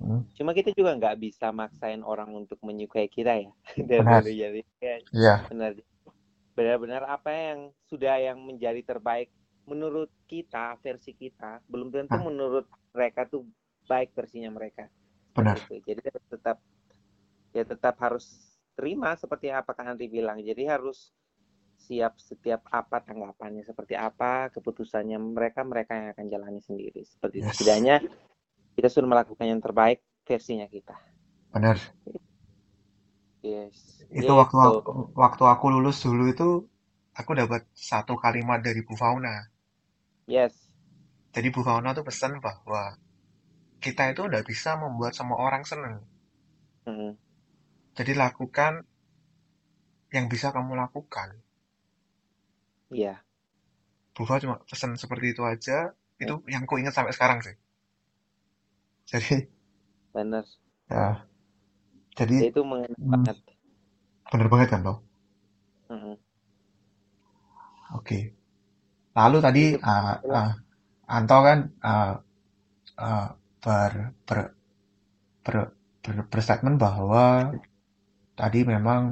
Hmm, 0.00 0.24
Cuma 0.32 0.56
kita 0.56 0.72
juga 0.72 0.96
nggak 0.96 1.16
bisa 1.20 1.52
maksain 1.52 2.00
orang 2.00 2.32
untuk 2.32 2.56
menyukai 2.64 3.06
kita 3.12 3.36
ya. 3.36 3.50
Benar, 3.76 4.24
jadi 4.24 4.64
ya, 5.12 5.36
benar. 5.52 5.76
Benar-benar 6.56 7.02
apa 7.04 7.30
yang 7.30 7.58
sudah 7.88 8.16
yang 8.16 8.40
menjadi 8.40 8.80
terbaik 8.80 9.28
menurut 9.68 10.08
kita, 10.26 10.80
versi 10.80 11.12
kita, 11.12 11.60
belum 11.68 11.92
tentu 11.92 12.16
Nah, 12.16 12.24
menurut 12.24 12.66
mereka 12.96 13.28
tuh 13.28 13.44
baik 13.84 14.16
versinya 14.16 14.48
mereka. 14.50 14.88
benar, 15.36 15.60
Seperti 15.60 15.76
itu. 15.76 15.84
Jadi 15.92 16.00
tetap 16.32 16.56
ya 17.52 17.62
tetap 17.66 17.94
harus 18.00 18.26
terima 18.74 19.12
seperti 19.20 19.52
apa 19.52 19.76
Kak 19.76 19.84
Andri 19.94 20.08
bilang. 20.08 20.40
Jadi 20.40 20.64
harus 20.64 21.12
siap 21.80 22.20
setiap 22.20 22.60
apa 22.70 23.00
tanggapannya 23.02 23.64
seperti 23.64 23.96
apa 23.96 24.52
keputusannya 24.52 25.16
mereka 25.16 25.64
mereka 25.64 25.96
yang 25.96 26.08
akan 26.12 26.26
jalani 26.28 26.60
sendiri 26.60 27.02
seperti 27.08 27.40
itu 27.40 27.48
yes, 27.48 27.56
setidaknya 27.56 27.96
kita 28.76 28.88
sudah 28.94 29.08
melakukan 29.12 29.46
yang 29.52 29.60
terbaik 29.62 29.98
versinya 30.28 30.66
kita 30.74 30.94
benar. 31.54 31.80
yes 33.42 34.04
Itu 34.20 34.32
waktu 34.40 34.56
gitu 34.58 34.68
aku, 34.68 34.88
waktu 35.22 35.42
aku 35.52 35.64
lulus 35.74 35.96
dulu 36.06 36.24
itu, 36.34 36.48
aku 37.20 37.30
dapat 37.40 37.62
satu 37.90 38.14
kalimat 38.24 38.58
dari 38.66 38.80
Bu 38.86 38.94
Fauna. 39.02 39.34
yes 40.26 40.70
Jadi 41.34 41.48
Bu 41.54 41.60
Fauna 41.66 41.90
tuh 41.96 42.04
pesan 42.08 42.32
bahwa 42.46 42.82
kita 43.84 44.04
itu 44.12 44.22
udah 44.30 44.42
bisa 44.50 44.70
membuat 44.82 45.12
semua 45.18 45.38
orang 45.46 45.62
seneng. 45.70 45.94
Mm, 46.86 47.16
Jadi 47.96 48.12
lakukan 48.18 48.72
yang 50.14 50.26
bisa 50.32 50.48
kamu 50.56 50.72
lakukan. 50.82 51.28
iya 52.90 53.24
Bu 54.16 54.22
Fauna 54.26 54.42
cuma 54.44 54.56
pesan 54.70 54.92
seperti 55.02 55.26
itu 55.34 55.42
aja, 55.52 55.78
itu 56.24 56.34
yang 56.54 56.62
ku 56.68 56.74
ingat 56.80 56.94
sampai 56.96 57.12
sekarang 57.16 57.38
sih. 57.46 57.54
Jadi, 59.10 59.48
benar 60.14 60.44
ya, 60.90 61.20
ya 61.20 61.22
jadi 62.18 62.36
itu 62.48 62.60
mengena 62.70 62.98
hmm, 62.98 63.24
banget. 63.24 63.36
Bener 64.32 64.48
banget 64.52 64.68
kan 64.72 64.80
toh? 64.86 64.96
Mm, 65.90 66.16
Oke. 67.96 68.18
Lalu 69.18 69.38
tadi 69.46 69.64
itu 69.64 69.78
uh, 69.78 70.14
uh, 70.38 70.50
Anto 71.16 71.38
kan 71.48 71.58
uh, 71.90 72.12
uh, 73.06 73.26
ber, 73.64 73.92
ber, 74.28 74.38
ber, 75.44 75.56
ber, 76.02 76.16
berstatement 76.32 76.76
bahwa 76.84 77.24
tadi 78.38 78.60
memang 78.66 79.02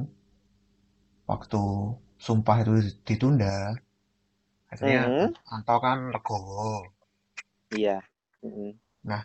waktu 1.30 1.62
sumpah 2.26 2.56
itu 2.62 2.72
ditunda, 3.06 3.54
akhirnya 4.72 5.02
Mhm, 5.02 5.34
Anto 5.54 5.74
kan 5.84 5.98
legowo. 6.14 6.72
iya. 7.70 8.02
Mm, 8.42 8.78
Nah, 9.02 9.22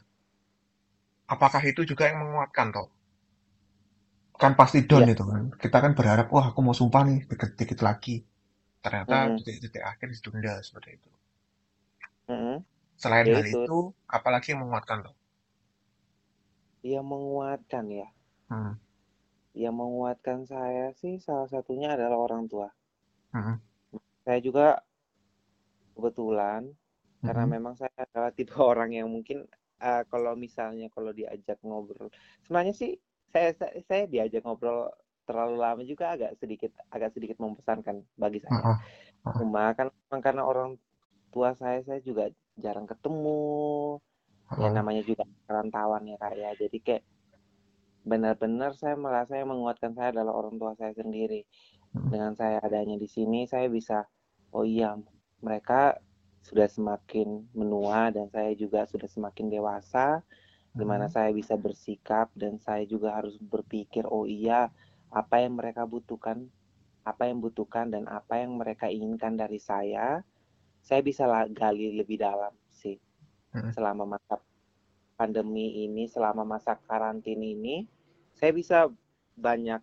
apakah 1.27 1.61
itu 1.71 1.81
juga 1.91 2.03
yang 2.09 2.19
menguatkan 2.23 2.67
toh? 2.75 2.87
Kan 4.41 4.53
pasti 4.59 4.79
down 4.89 5.05
iya 5.05 5.13
itu 5.13 5.23
kan. 5.31 5.43
Kita 5.63 5.77
kan 5.83 5.91
berharap, 5.99 6.27
wah 6.35 6.45
aku 6.53 6.59
mau 6.65 6.75
sumpah 6.79 7.01
nih 7.09 7.19
dikit-dikit 7.29 7.79
lagi. 7.87 8.15
Ternyata 8.83 9.17
Mm, 9.17 9.43
detik-detik 9.45 9.83
akhir 9.91 10.07
ditunda 10.15 10.53
seperti 10.67 10.89
itu. 10.99 11.09
mm, 12.27 12.63
Selain 13.01 13.29
ya 13.29 13.35
hal 13.35 13.45
itu 13.45 13.57
itu, 13.57 13.77
apalagi 14.17 14.47
yang 14.51 14.61
menguatkan 14.65 14.97
toh? 15.05 15.15
yang 16.91 17.05
menguatkan 17.11 17.85
ya 17.99 18.07
Hmm. 18.49 18.73
yang 19.61 19.73
menguatkan 19.81 20.39
saya 20.51 20.85
sih 21.01 21.13
salah 21.25 21.47
satunya 21.53 21.87
adalah 21.97 22.17
orang 22.25 22.43
tua 22.51 22.67
Hmm. 23.33 23.55
saya 24.23 24.39
juga 24.43 24.83
kebetulan 25.95 26.61
karena 27.25 27.43
Hmm. 27.43 27.53
memang 27.55 27.73
saya 27.79 27.93
adalah 28.05 28.29
tipe 28.37 28.53
orang 28.71 28.89
yang 28.99 29.07
mungkin 29.15 29.37
eh, 29.89 30.01
kalau 30.11 30.33
misalnya 30.45 30.87
kalau 30.95 31.11
diajak 31.19 31.57
ngobrol 31.67 32.09
sebenarnya 32.45 32.73
sih 32.81 32.91
saya, 33.33 33.49
saya 33.59 33.73
saya 33.89 34.03
diajak 34.13 34.41
ngobrol 34.45 34.79
terlalu 35.27 35.55
lama 35.63 35.81
juga 35.91 36.05
agak 36.15 36.31
sedikit 36.41 36.71
agak 36.95 37.09
sedikit 37.15 37.37
mempesankan 37.43 37.97
bagi 38.21 38.39
saya 38.45 38.63
Hmm. 38.63 38.77
Heeh, 39.25 39.41
Cuma 39.41 39.61
kan 39.77 39.87
karena 40.25 40.43
orang 40.51 40.69
tua 41.33 41.49
saya 41.61 41.79
saya 41.87 41.99
juga 42.07 42.23
jarang 42.63 42.87
ketemu. 42.91 43.29
Ya 44.61 44.67
heeh, 44.67 44.73
namanya 44.77 45.01
juga 45.09 45.23
perantauan 45.47 46.03
ya 46.11 46.15
Kak 46.21 46.33
ya. 46.41 46.49
Jadi 46.61 46.77
kayak 46.85 47.03
benar-benar 48.03 48.71
saya 48.81 48.95
merasa 48.99 49.33
yang 49.39 49.49
menguatkan 49.53 49.91
saya 49.97 50.09
adalah 50.13 50.33
orang 50.39 50.55
tua 50.61 50.71
saya 50.79 50.93
sendiri. 51.01 51.41
mhm, 51.93 52.11
Dengan 52.11 52.31
saya 52.39 52.57
adanya 52.67 52.95
di 53.03 53.07
sini 53.15 53.39
saya 53.51 53.67
bisa 53.77 54.03
oh 54.55 54.65
iya 54.67 54.95
mereka 55.45 55.97
sudah 56.43 56.67
semakin 56.67 57.47
menua 57.55 58.11
dan 58.11 58.27
saya 58.29 58.51
juga 58.53 58.83
sudah 58.85 59.07
semakin 59.07 59.47
dewasa 59.47 60.19
di 60.75 60.83
mana 60.83 61.07
mhm, 61.07 61.13
saya 61.13 61.31
bisa 61.31 61.55
bersikap 61.55 62.27
dan 62.35 62.59
saya 62.59 62.83
juga 62.83 63.15
harus 63.15 63.39
berpikir 63.39 64.03
oh 64.09 64.27
iya 64.27 64.67
apa 65.13 65.39
yang 65.39 65.55
mereka 65.55 65.87
butuhkan 65.87 66.49
apa 67.03 67.27
yang 67.29 67.39
butuhkan 67.43 67.91
dan 67.91 68.07
apa 68.11 68.43
yang 68.43 68.59
mereka 68.59 68.87
inginkan 68.91 69.35
dari 69.39 69.59
saya 69.59 70.23
saya 70.83 70.99
bisa 70.99 71.23
gali 71.55 71.95
lebih 71.95 72.19
dalam 72.19 72.51
sih. 72.67 72.99
Mhm, 73.55 73.71
selama 73.71 74.17
masa 74.19 74.35
pandemi 75.15 75.87
ini 75.87 76.09
selama 76.11 76.43
masa 76.43 76.75
karantina 76.75 77.45
ini 77.45 77.87
saya 78.35 78.51
bisa 78.51 78.91
banyak 79.37 79.79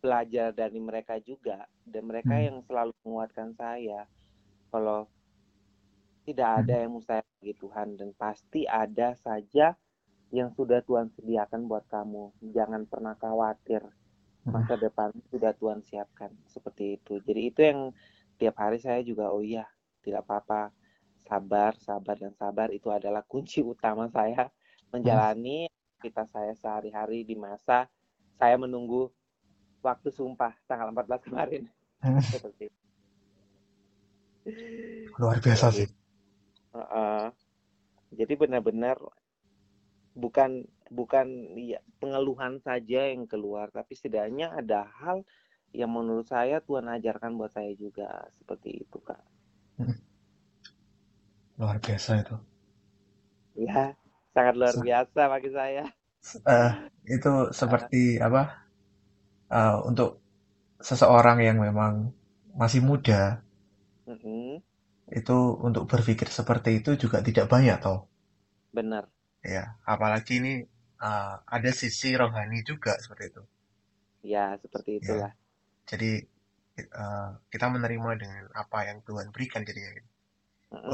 belajar 0.00 0.54
dari 0.54 0.78
mereka 0.80 1.18
juga 1.20 1.66
dan 1.84 2.08
mereka 2.08 2.38
mhm, 2.38 2.44
yang 2.46 2.56
selalu 2.64 2.92
menguatkan 3.04 3.52
saya. 3.58 4.08
Kalau 4.72 5.08
tidak 6.26 6.66
ada 6.66 6.74
mhm, 6.74 6.82
yang 6.82 6.92
mustahil 6.98 7.26
bagi 7.38 7.54
Tuhan 7.54 7.88
dan 7.94 8.10
pasti 8.18 8.66
ada 8.66 9.14
saja 9.14 9.78
yang 10.34 10.50
sudah 10.58 10.82
Tuhan 10.82 11.14
sediakan 11.14 11.70
buat 11.70 11.86
kamu. 11.86 12.50
Jangan 12.50 12.82
pernah 12.90 13.14
khawatir. 13.14 13.86
Masa 14.46 14.74
depan 14.78 15.14
sudah 15.30 15.54
Tuhan 15.54 15.82
siapkan. 15.86 16.34
Seperti 16.50 16.98
itu. 16.98 17.22
Jadi 17.22 17.40
itu 17.46 17.60
yang 17.62 17.90
tiap 18.38 18.58
hari 18.58 18.82
saya 18.82 19.02
juga, 19.06 19.30
oh 19.30 19.42
iya, 19.42 19.66
tidak 20.02 20.26
apa-apa. 20.26 20.74
Sabar, 21.26 21.74
sabar, 21.82 22.14
dan 22.18 22.34
sabar 22.34 22.70
itu 22.70 22.90
adalah 22.90 23.22
kunci 23.26 23.62
utama 23.62 24.06
saya 24.10 24.50
menjalani 24.94 25.66
aktivitas 25.98 26.30
saya 26.30 26.54
sehari-hari 26.54 27.26
di 27.26 27.34
masa 27.34 27.90
saya 28.38 28.54
menunggu 28.54 29.10
waktu 29.82 30.14
sumpah 30.14 30.54
tanggal 30.70 30.94
14 30.94 31.26
kemarin. 31.26 31.62
Seperti 32.34 32.70
itu. 32.70 32.78
Luar 35.18 35.42
biasa 35.42 35.74
sih. 35.74 36.05
Uh, 36.98 37.26
jadi 38.18 38.34
benar-benar 38.42 38.96
bukan 40.22 40.50
bukan 40.98 41.26
ya, 41.72 41.78
pengeluhan 42.02 42.54
saja 42.66 43.00
yang 43.12 43.24
keluar, 43.32 43.66
tapi 43.76 43.92
setidaknya 43.94 44.46
ada 44.60 44.80
hal 45.00 45.18
yang 45.80 45.90
menurut 45.96 46.26
saya 46.34 46.56
Tuhan 46.66 46.86
ajarkan 46.96 47.32
buat 47.38 47.52
saya 47.56 47.72
juga 47.84 48.08
seperti 48.38 48.70
itu 48.84 48.98
kak. 49.08 49.22
Mhm, 49.78 49.96
Luar 51.58 51.76
biasa 51.80 52.16
itu. 52.22 52.36
Ya 53.66 53.82
sangat 54.34 54.54
luar 54.60 54.74
Se- 54.74 54.84
biasa 54.84 55.20
bagi 55.32 55.50
saya. 55.58 55.84
eh, 56.46 56.70
itu 57.16 57.32
Uh, 57.64 57.88
seperti 57.90 58.18
apa? 58.26 58.66
eh, 59.50 59.76
untuk 59.90 60.10
seseorang 60.82 61.38
yang 61.42 61.58
memang 61.62 62.12
masih 62.56 62.80
muda, 62.84 63.40
mm-mm, 64.06 64.62
itu 65.20 65.38
untuk 65.66 65.84
berpikir 65.90 66.28
seperti 66.38 66.70
itu 66.82 66.90
juga 67.02 67.18
tidak 67.26 67.46
banyak 67.52 67.76
toh. 67.84 67.98
benar, 68.72 69.08
Ya, 69.54 69.64
apalagi 69.92 70.32
ini 70.40 70.52
eh, 71.08 71.34
ada 71.56 71.70
sisi 71.80 72.08
rohani 72.20 72.58
juga 72.70 72.92
seperti 73.02 73.24
itu. 73.32 73.42
ya 74.32 74.44
seperti 74.62 74.90
Ya, 75.08 75.20
itulah. 75.20 75.32
jadi 75.90 76.10
eh, 76.80 77.28
kita 77.52 77.66
menerima 77.74 78.10
dengan 78.22 78.44
apa 78.62 78.78
yang 78.88 78.98
Tuhan 79.08 79.28
berikan 79.34 79.62
jadinya. 79.68 79.90
gitu. 79.98 80.10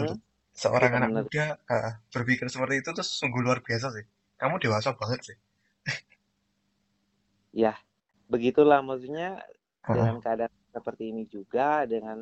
Untuk 0.00 0.16
Mm-mm, 0.16 0.20
seorang 0.62 0.92
Iya 0.92 1.00
anak 1.00 1.12
benar. 1.16 1.24
muda 1.24 1.44
eh, 1.74 1.92
berpikir 2.14 2.46
seperti 2.54 2.76
itu 2.82 2.90
tuh 2.98 3.06
sungguh 3.20 3.42
luar 3.46 3.60
biasa 3.66 3.88
sih. 3.96 4.06
Kamu 4.40 4.56
dewasa 4.64 4.90
banget 5.00 5.20
sih. 5.28 5.38
Ya 7.62 7.72
begitulah 8.32 8.80
maksudnya 8.88 9.28
Heeh. 9.88 10.12
dengan 10.12 10.16
keadaan 10.24 10.52
seperti 10.76 11.04
ini 11.12 11.24
juga 11.28 11.84
dengan 11.92 12.18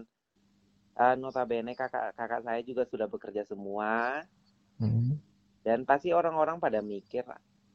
uh, 0.98 1.14
notabene 1.18 1.72
kakak 1.78 2.16
kakak 2.18 2.42
saya 2.46 2.60
juga 2.64 2.82
sudah 2.88 3.06
bekerja 3.10 3.42
semua 3.46 4.24
Hmm, 4.78 5.20
Dan 5.66 5.84
pasti 5.88 6.08
orang-orang 6.20 6.56
pada 6.64 6.80
mikir, 6.84 7.24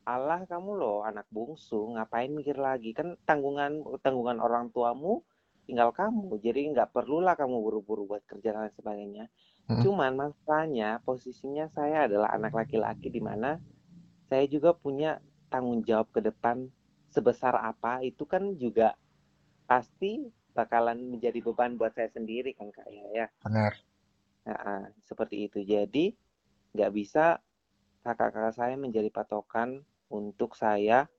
Allah 0.05 0.41
kamu 0.51 0.71
loh 0.81 0.97
anak 1.09 1.25
bungsu, 1.35 1.81
ngapain 1.97 2.29
mikir 2.33 2.57
lagi? 2.67 2.93
Kan 2.97 3.17
tanggungan 3.29 3.81
tanggungan 4.05 4.37
orang 4.41 4.65
tuamu 4.73 5.21
tinggal 5.65 5.89
kamu, 5.99 6.37
jadi 6.45 6.61
nggak 6.73 6.89
perlulah 6.93 7.33
kamu 7.41 7.57
buru-buru 7.65 8.03
buat 8.09 8.23
kerja 8.31 8.53
dan 8.53 8.69
sebagainya. 8.77 9.25
hmm, 9.67 9.85
Cuman 9.85 10.11
masalahnya 10.21 11.01
posisinya 11.07 11.65
saya 11.73 12.05
adalah 12.09 12.29
anak 12.37 12.53
laki-laki 12.59 13.07
di 13.09 13.21
mana 13.21 13.57
saya 14.29 14.45
juga 14.49 14.71
punya 14.83 15.21
tanggung 15.51 15.81
jawab 15.85 16.07
ke 16.15 16.21
depan 16.29 16.69
sebesar 17.13 17.53
apa 17.71 18.01
itu 18.05 18.23
kan 18.27 18.43
juga 18.57 18.93
pasti 19.69 20.11
bakalan 20.55 20.97
menjadi 21.03 21.43
beban 21.43 21.75
buat 21.75 21.91
saya 21.91 22.07
sendiri 22.09 22.55
kan 22.55 22.71
kak 22.71 22.87
ya. 22.87 23.03
ya. 23.11 23.27
benar. 23.43 23.75
Nah, 24.47 24.87
seperti 25.03 25.51
itu. 25.51 25.59
Jadi 25.67 26.15
nggak 26.71 26.91
bisa 26.95 27.43
kakak-kakak 28.05 28.55
saya 28.55 28.75
menjadi 28.79 29.11
patokan 29.11 29.83
untuk 30.07 30.55
saya 30.55 31.09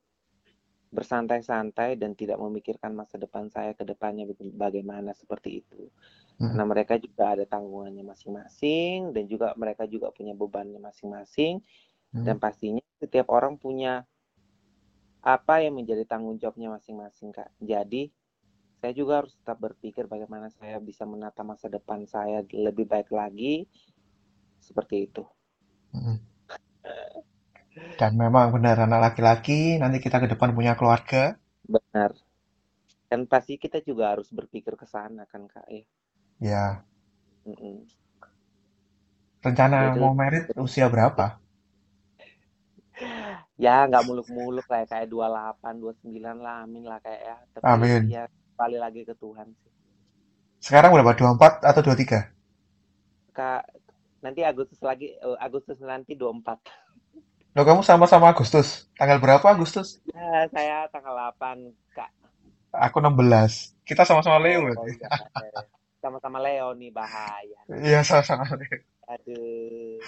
bersantai-santai 0.87 1.99
dan 1.99 2.15
tidak 2.15 2.39
memikirkan 2.39 2.95
masa 2.95 3.19
depan 3.19 3.51
saya 3.51 3.75
ke 3.75 3.83
depannya 3.83 4.25
bagaimana 4.55 5.11
seperti 5.11 5.61
itu. 5.61 5.91
Hmm, 6.39 6.55
Karena 6.55 6.63
mereka 6.63 6.95
juga 6.95 7.35
ada 7.35 7.43
tanggungannya 7.43 8.07
masing-masing 8.07 9.11
dan 9.11 9.23
juga 9.27 9.51
mereka 9.59 9.83
juga 9.83 10.09
punya 10.15 10.31
bebannya 10.31 10.79
masing-masing 10.79 11.59
dan 12.15 12.39
hmm, 12.39 12.41
pastinya 12.41 12.83
setiap 13.03 13.27
orang 13.29 13.59
punya 13.59 14.07
apa 15.19 15.59
yang 15.59 15.75
menjadi 15.75 16.07
tanggung 16.07 16.39
jawabnya 16.39 16.71
masing-masing 16.71 17.35
Kak. 17.35 17.51
Jadi 17.59 18.07
saya 18.79 18.93
juga 18.99 19.13
harus 19.23 19.33
tetap 19.39 19.57
berpikir 19.65 20.03
bagaimana 20.13 20.47
saya 20.57 20.77
bisa 20.89 21.03
menata 21.13 21.41
masa 21.51 21.67
depan 21.75 21.99
saya 22.13 22.37
lebih 22.67 22.85
baik 22.93 23.09
lagi 23.19 23.53
seperti 24.61 24.95
itu. 25.09 25.23
Dan 27.99 28.11
memang 28.23 28.47
benar 28.55 28.77
anak 28.85 28.99
laki-laki, 29.05 29.59
nanti 29.81 29.97
kita 30.05 30.17
ke 30.21 30.27
depan 30.33 30.49
punya 30.57 30.73
keluarga. 30.79 31.23
Benar. 31.73 32.11
Dan 33.09 33.21
pasti 33.31 33.53
kita 33.63 33.79
juga 33.89 34.03
harus 34.15 34.29
berpikir 34.31 34.73
ke 34.81 34.85
sana 34.93 35.23
kan 35.31 35.43
Kak 35.53 35.67
ya. 35.71 35.83
Ya, 36.39 36.85
rencana 39.45 39.77
itu 39.89 39.97
mau 40.03 40.13
merit 40.19 40.45
usia 40.65 40.85
berapa? 40.93 41.25
ya 43.65 43.71
nggak 43.87 44.05
muluk-muluk 44.07 44.65
kayak 44.71 44.87
kayak 44.91 45.07
28, 45.13 45.73
29 45.81 46.37
lah 46.45 46.55
amin 46.63 46.83
lah 46.89 46.99
kayak 47.05 47.21
ya. 47.29 47.35
Tapi 47.55 47.69
Amin. 47.73 48.03
ya 48.15 48.23
kembali 48.57 48.81
lagi 48.81 49.05
ke 49.05 49.13
Tuhan 49.21 49.53
sih. 49.53 49.69
Sekarang 50.57 50.89
berapa? 50.89 51.13
24 51.13 51.61
atau 51.61 51.81
23? 51.85 52.33
Kak 53.37 53.69
nanti 54.25 54.41
Agustus 54.41 54.81
lagi 54.81 55.13
eh, 55.13 55.37
Agustus 55.37 55.77
nanti 55.77 56.17
24. 56.17 56.57
Loh, 57.53 57.61
kamu 57.61 57.85
sama-sama 57.85 58.33
Agustus. 58.33 58.89
Tanggal 58.97 59.21
berapa 59.21 59.45
Agustus? 59.45 60.01
Ya, 60.09 60.49
saya 60.49 60.89
tanggal 60.89 61.13
8 61.37 61.69
Kak. 61.93 62.09
Aku 62.73 62.97
16. 62.97 63.77
Kita 63.85 64.09
sama-sama 64.09 64.41
Leo 64.41 64.65
Oh 64.73 64.73
berarti. 64.73 64.97
iya. 64.97 65.09
Sama-sama 66.01 66.41
Leo 66.41 66.73
nih 66.73 66.89
bahaya. 66.89 67.61
Iya, 67.69 68.01
sama-sama 68.01 68.49
Leo. 68.57 68.81
Aduh. 69.05 70.01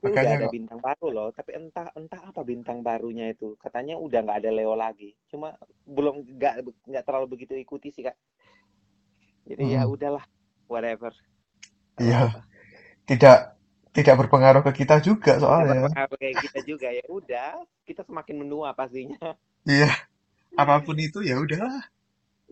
Udah 0.00 0.16
Makanya 0.16 0.36
ada 0.36 0.46
kok. 0.48 0.54
bintang 0.54 0.80
baru 0.80 1.08
loh, 1.16 1.28
tapi 1.36 1.50
entah 1.60 1.92
entah 2.00 2.20
apa 2.32 2.40
bintang 2.50 2.78
barunya 2.86 3.26
itu. 3.34 3.48
Katanya 3.60 3.94
udah 4.00 4.18
nggak 4.24 4.38
ada 4.40 4.50
Leo 4.58 4.74
lagi. 4.84 5.10
Cuma 5.30 5.52
belum 5.84 6.14
nggak 6.40 6.54
nggak 6.88 7.04
terlalu 7.06 7.26
begitu 7.36 7.52
ikuti 7.60 7.88
sih 7.92 8.02
Kak. 8.08 8.16
Jadi 9.48 9.64
ya 9.78 9.82
Mm, 9.82 9.94
udahlah, 9.94 10.24
whatever. 10.72 11.12
Iya, 12.02 12.18
tidak 13.10 13.36
tidak 13.96 14.14
berpengaruh 14.20 14.62
ke 14.66 14.72
kita 14.84 14.96
juga 15.08 15.32
Tidak 15.42 15.42
soalnya. 15.42 15.70
berpengaruh 15.70 16.16
kayak 16.22 16.38
kita 16.44 16.58
juga 16.70 16.88
ya. 16.98 17.04
Udah, 17.18 17.52
kita 17.88 18.02
semakin 18.08 18.36
menua 18.42 18.68
pastinya. 18.78 19.18
Iya, 19.74 19.90
apa 20.62 20.76
pun 20.86 20.96
itu 21.06 21.18
ya 21.30 21.34
udahlah. 21.44 21.84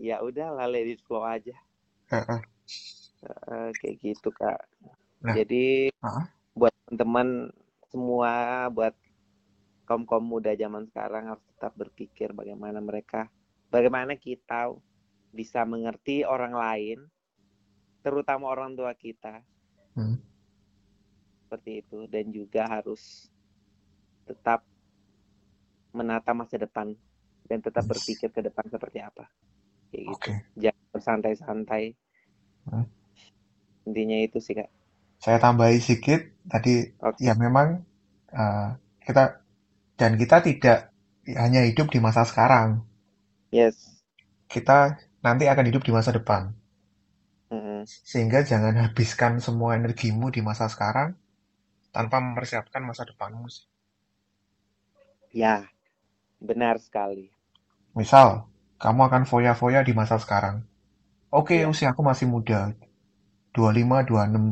Ya 0.07 0.17
udahlah, 0.29 0.67
let 0.67 0.87
it 0.91 1.01
flow 1.07 1.23
aja. 1.23 1.55
Heeh. 2.11 2.41
Eh, 3.29 3.69
kayak 3.81 3.97
gitu 4.05 4.29
Kak. 4.39 4.59
Nah, 5.21 5.37
Jadi 5.37 5.91
heeh. 6.03 6.27
Buat 6.61 6.75
teman-teman 6.85 7.49
semua, 7.89 8.69
buat 8.69 8.93
kaum-kaum 9.89 10.23
muda 10.23 10.53
zaman 10.53 10.85
sekarang 10.93 11.33
harus 11.33 11.45
tetap 11.57 11.73
berpikir 11.73 12.37
bagaimana 12.37 12.85
mereka, 12.85 13.33
bagaimana 13.73 14.21
kita 14.21 14.69
bisa 15.33 15.65
mengerti 15.65 16.23
orang 16.29 16.53
lain, 16.53 16.99
terutama 18.05 18.53
orang 18.53 18.77
tua 18.77 18.93
kita, 18.93 19.41
Hmm, 19.95 20.17
seperti 21.47 21.83
itu. 21.83 22.07
Dan 22.07 22.31
juga 22.31 22.63
harus 22.67 23.27
tetap 24.27 24.63
menata 25.91 26.31
masa 26.31 26.55
depan 26.55 26.95
dan 27.51 27.59
tetap 27.59 27.83
yes. 27.83 27.91
berpikir 27.91 28.29
ke 28.31 28.41
depan 28.47 28.71
seperti 28.71 29.03
apa. 29.03 29.27
Kayak 29.91 30.05
gitu. 30.07 30.15
Oke. 30.15 30.35
Jangan 30.55 30.87
bersantai-santai. 30.95 31.85
Hmm. 32.71 32.87
Intinya 33.91 34.19
itu 34.23 34.39
sih, 34.39 34.55
Kak. 34.55 34.71
Saya 35.25 35.39
tambahi 35.45 35.79
sedikit 35.85 36.21
tadi 36.53 36.75
Oke. 37.01 37.25
ya 37.27 37.33
memang 37.45 37.69
uh, 38.43 38.69
kita 39.07 39.23
dan 40.01 40.13
kita 40.21 40.37
tidak 40.49 40.79
hanya 41.43 41.61
hidup 41.69 41.87
di 41.95 41.99
masa 42.07 42.23
sekarang. 42.31 42.69
Yes. 43.53 44.03
Kita 44.53 44.79
nanti 45.25 45.45
akan 45.53 45.65
hidup 45.69 45.83
di 45.87 45.93
masa 45.97 46.11
depan. 46.19 46.43
Mm-mm. 47.51 47.87
Sehingga 48.11 48.41
jangan 48.51 48.75
habiskan 48.85 49.33
semua 49.47 49.71
energimu 49.79 50.27
di 50.35 50.41
masa 50.49 50.67
sekarang 50.75 51.09
tanpa 51.97 52.17
mempersiapkan 52.25 52.83
masa 52.89 53.03
depanmu. 53.11 53.47
Ya, 55.33 55.57
benar 56.41 56.77
sekali. 56.87 57.27
Misal, 57.99 58.29
kamu 58.83 59.01
akan 59.09 59.23
foya-foya 59.31 59.81
di 59.89 59.93
masa 60.01 60.17
sekarang. 60.25 60.57
Oke, 61.39 61.57
Iya. 61.57 61.69
usiaku 61.73 62.01
masih 62.11 62.27
muda. 62.35 62.61
25, 63.55 63.97
26, 64.09 64.45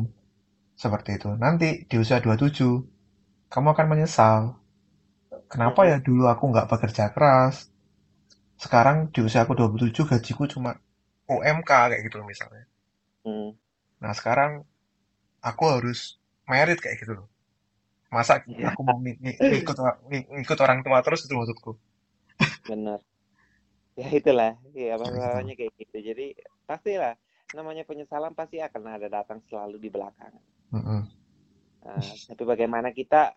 seperti 0.83 1.09
itu. 1.17 1.29
Nanti 1.43 1.69
di 1.89 1.95
usia 2.03 2.17
27, 2.25 2.71
kamu 3.53 3.67
akan 3.73 3.87
menyesal. 3.91 4.39
Kenapa 5.51 5.81
ya 5.91 5.97
dulu 6.07 6.23
aku 6.33 6.43
nggak 6.51 6.67
bekerja 6.71 7.05
keras? 7.15 7.55
Sekarang 8.63 8.97
di 9.13 9.19
usia 9.27 9.41
aku 9.45 9.53
27, 9.59 10.03
gajiku 10.11 10.43
cuma 10.53 10.71
UMK 11.33 11.71
kayak 11.89 12.03
gitu 12.07 12.17
misalnya. 12.31 12.63
Mm. 13.25 13.57
Nah, 14.03 14.11
sekarang 14.19 14.51
aku 15.49 15.63
harus 15.73 15.99
merit 16.51 16.79
kayak 16.83 16.97
gitu 17.01 17.13
loh. 17.19 17.27
Masa 18.15 18.33
Iya, 18.47 18.69
aku 18.69 18.81
mau 18.87 18.97
ngikut, 19.03 19.77
ngikut 20.35 20.59
orang 20.65 20.79
tua 20.85 20.99
terus 21.05 21.21
itu 21.25 21.33
maksudku. 21.39 21.71
benar. 22.69 22.99
Ya 23.99 24.07
itulah, 24.19 24.51
ya 24.73 24.95
masalahnya 25.03 25.53
kayak 25.59 25.73
gitu. 25.81 25.97
Jadi 26.09 26.25
pastilah 26.69 27.13
namanya 27.57 27.83
penyesalan 27.89 28.33
pasti 28.39 28.57
akan 28.67 28.83
ada 28.95 29.07
datang 29.17 29.39
selalu 29.49 29.75
di 29.85 29.89
Nah, 30.69 31.05
tapi 32.29 32.43
bagaimana 32.45 32.93
kita 32.93 33.33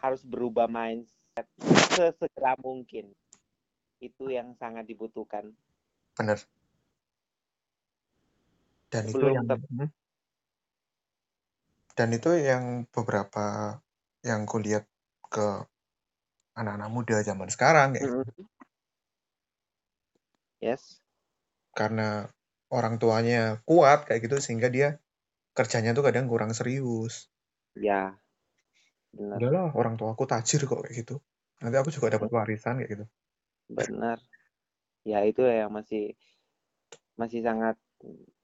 harus 0.00 0.20
berubah 0.24 0.68
mindset 0.68 1.48
sesegera 1.96 2.56
mungkin. 2.60 3.12
Itu 3.96 4.28
yang 4.28 4.52
sangat 4.60 4.84
dibutuhkan. 4.84 5.56
Bener. 6.16 6.38
Dan 8.92 9.08
itu 9.08 9.26
yang 9.28 9.44
ter 9.48 9.58
hmm, 9.58 9.90
dan 11.96 12.08
itu 12.12 12.30
yang 12.38 12.84
beberapa 12.92 13.76
yang 14.22 14.44
kulihat 14.44 14.84
ke 15.26 15.64
anak-anak 16.54 16.90
muda 16.92 17.16
zaman 17.24 17.48
sekarang 17.50 17.96
kayak 17.96 18.04
gitu. 18.04 18.20
Mm-mm. 18.20 18.46
Yes. 20.56 21.04
karena 21.76 22.32
orang 22.72 22.96
tuanya 22.96 23.60
kuat 23.68 24.08
kayak 24.08 24.24
gitu 24.24 24.40
sehingga 24.40 24.72
dia 24.72 24.96
kerjanya 25.56 25.96
tuh 25.96 26.04
kadang 26.04 26.28
kurang 26.28 26.52
serius. 26.52 27.32
Ya, 27.72 28.12
benar. 29.16 29.40
Udahlah, 29.40 29.72
orang 29.72 29.96
tua 29.96 30.12
aku 30.12 30.28
tajir 30.28 30.68
kok 30.68 30.84
kayak 30.84 30.94
gitu. 31.00 31.16
Nanti 31.64 31.76
aku 31.80 31.88
juga 31.88 32.12
dapat 32.12 32.28
warisan 32.28 32.84
kayak 32.84 32.90
gitu. 32.92 33.04
Benar. 33.72 34.20
Ya 35.08 35.24
itu 35.24 35.40
yang 35.40 35.72
masih 35.72 36.12
masih 37.16 37.40
sangat 37.40 37.80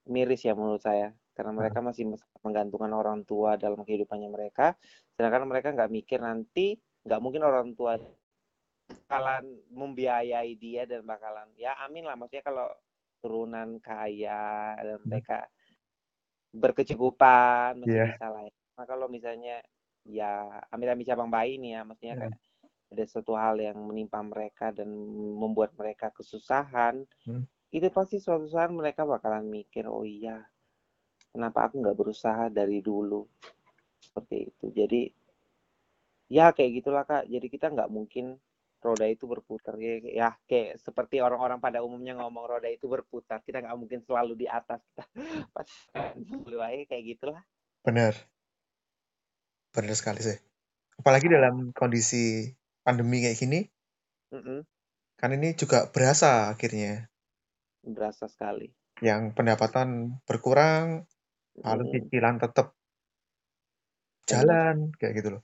miris 0.09 0.43
ya 0.43 0.57
menurut 0.57 0.81
saya. 0.81 1.13
Karena 1.33 1.53
Nah, 1.53 1.59
mereka 1.65 1.81
masih 1.81 2.13
menggantungkan 2.45 2.93
orang 2.93 3.25
tua 3.25 3.57
dalam 3.61 3.85
kehidupannya 3.85 4.29
mereka. 4.33 4.77
Sedangkan 5.17 5.49
mereka 5.49 5.73
nggak 5.73 5.93
mikir 5.93 6.21
nanti, 6.21 6.77
nggak 7.05 7.21
mungkin 7.21 7.45
orang 7.45 7.73
tua 7.73 7.97
bakalan 8.93 9.45
membiayai 9.73 10.53
dia 10.61 10.85
dan 10.85 11.05
bakalan, 11.05 11.49
ya 11.57 11.73
amin 11.85 12.05
lah. 12.05 12.17
Maksudnya 12.17 12.45
kalau 12.45 12.69
turunan 13.23 13.79
kaya 13.81 14.77
dan 14.77 14.99
hmm, 14.99 15.07
mereka 15.09 15.47
berkecukupan 16.53 17.81
masih 17.81 17.97
Iya, 17.97 18.07
bisa 18.13 18.27
lah 18.29 18.43
ya. 18.45 18.55
Nah 18.77 18.85
kalau 18.85 19.07
misalnya 19.09 19.57
ya 20.05 20.61
amit-amit 20.69 21.09
cabang 21.09 21.33
bayi 21.33 21.57
nih 21.57 21.79
ya, 21.79 21.81
maksudnya 21.83 22.15
hmm, 22.17 22.23
kayak 22.29 22.39
ada 22.93 23.05
suatu 23.09 23.33
hal 23.33 23.57
yang 23.57 23.79
menimpa 23.81 24.21
mereka 24.21 24.69
dan 24.69 24.93
membuat 25.41 25.73
mereka 25.75 26.13
kesusahan, 26.13 27.09
hmm, 27.25 27.45
itu 27.73 27.89
pasti 27.89 28.21
suatu 28.21 28.45
saat 28.53 28.69
mereka 28.69 29.09
bakalan 29.09 29.49
mikir, 29.49 29.89
oh 29.89 30.05
iya, 30.05 30.45
kenapa 31.33 31.73
aku 31.73 31.81
nggak 31.81 31.97
berusaha 31.97 32.53
dari 32.53 32.85
dulu 32.85 33.25
seperti 34.03 34.53
itu. 34.53 34.67
Jadi 34.77 35.03
ya 36.29 36.53
kayak 36.53 36.71
gitulah 36.83 37.05
kak. 37.09 37.25
Jadi 37.29 37.47
kita 37.49 37.73
nggak 37.73 37.89
mungkin 37.89 38.37
roda 38.83 39.07
itu 39.07 39.25
berputar 39.31 39.75
ya, 39.79 39.95
ya 40.03 40.29
kayak 40.51 40.83
seperti 40.83 41.17
orang-orang 41.27 41.59
pada 41.63 41.79
umumnya 41.87 42.15
ngomong 42.19 42.45
roda 42.53 42.69
itu 42.69 42.87
berputar 42.91 43.39
kita 43.47 43.63
nggak 43.63 43.79
mungkin 43.79 44.01
selalu 44.07 44.33
di 44.43 44.47
atas 44.51 44.81
kita 44.91 45.05
pas 45.55 45.69
dulu 46.43 46.59
aja 46.61 46.83
kayak 46.91 47.05
gitulah 47.17 47.43
bener, 47.85 48.15
bener 49.75 49.95
sekali 50.01 50.21
sih. 50.27 50.39
Apalagi 51.01 51.27
dalam 51.37 51.55
kondisi 51.81 52.51
pandemi 52.85 53.19
kayak 53.25 53.39
gini, 53.43 53.61
Mm-mm. 54.33 54.65
kan 55.21 55.31
ini 55.37 55.49
juga 55.61 55.79
berasa 55.95 56.31
akhirnya. 56.53 56.93
berasa 57.95 58.27
sekali 58.27 58.69
Yang 59.09 59.23
pendapatan 59.37 59.89
berkurang, 60.29 60.87
lalu 61.67 61.85
Mm, 61.85 61.93
cicilan 61.93 62.37
tetap 62.43 62.67
benar 64.31 64.59
jalan, 64.59 64.77
kayak 64.99 65.13
gitu 65.19 65.29
loh. 65.39 65.43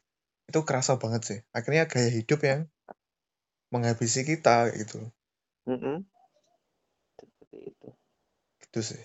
Itu 0.51 0.61
kerasa 0.69 0.93
banget 1.03 1.23
sih. 1.29 1.39
Akhirnya 1.57 1.85
gaya 1.93 2.11
hidup 2.19 2.41
yang 2.51 2.61
menghabisi 3.73 4.21
kita, 4.31 4.71
gitu 4.81 4.95
loh. 5.03 5.11
Mm-mm. 5.69 6.05
seperti 7.19 7.59
itu 7.71 7.89
Gitu 8.63 8.81
sih. 8.85 9.03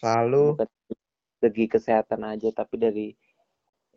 Lalu, 0.00 0.56
bukan 0.56 0.68
segi 1.40 1.64
kesehatan 1.68 2.22
aja 2.24 2.48
tapi 2.52 2.76
dari 2.80 3.06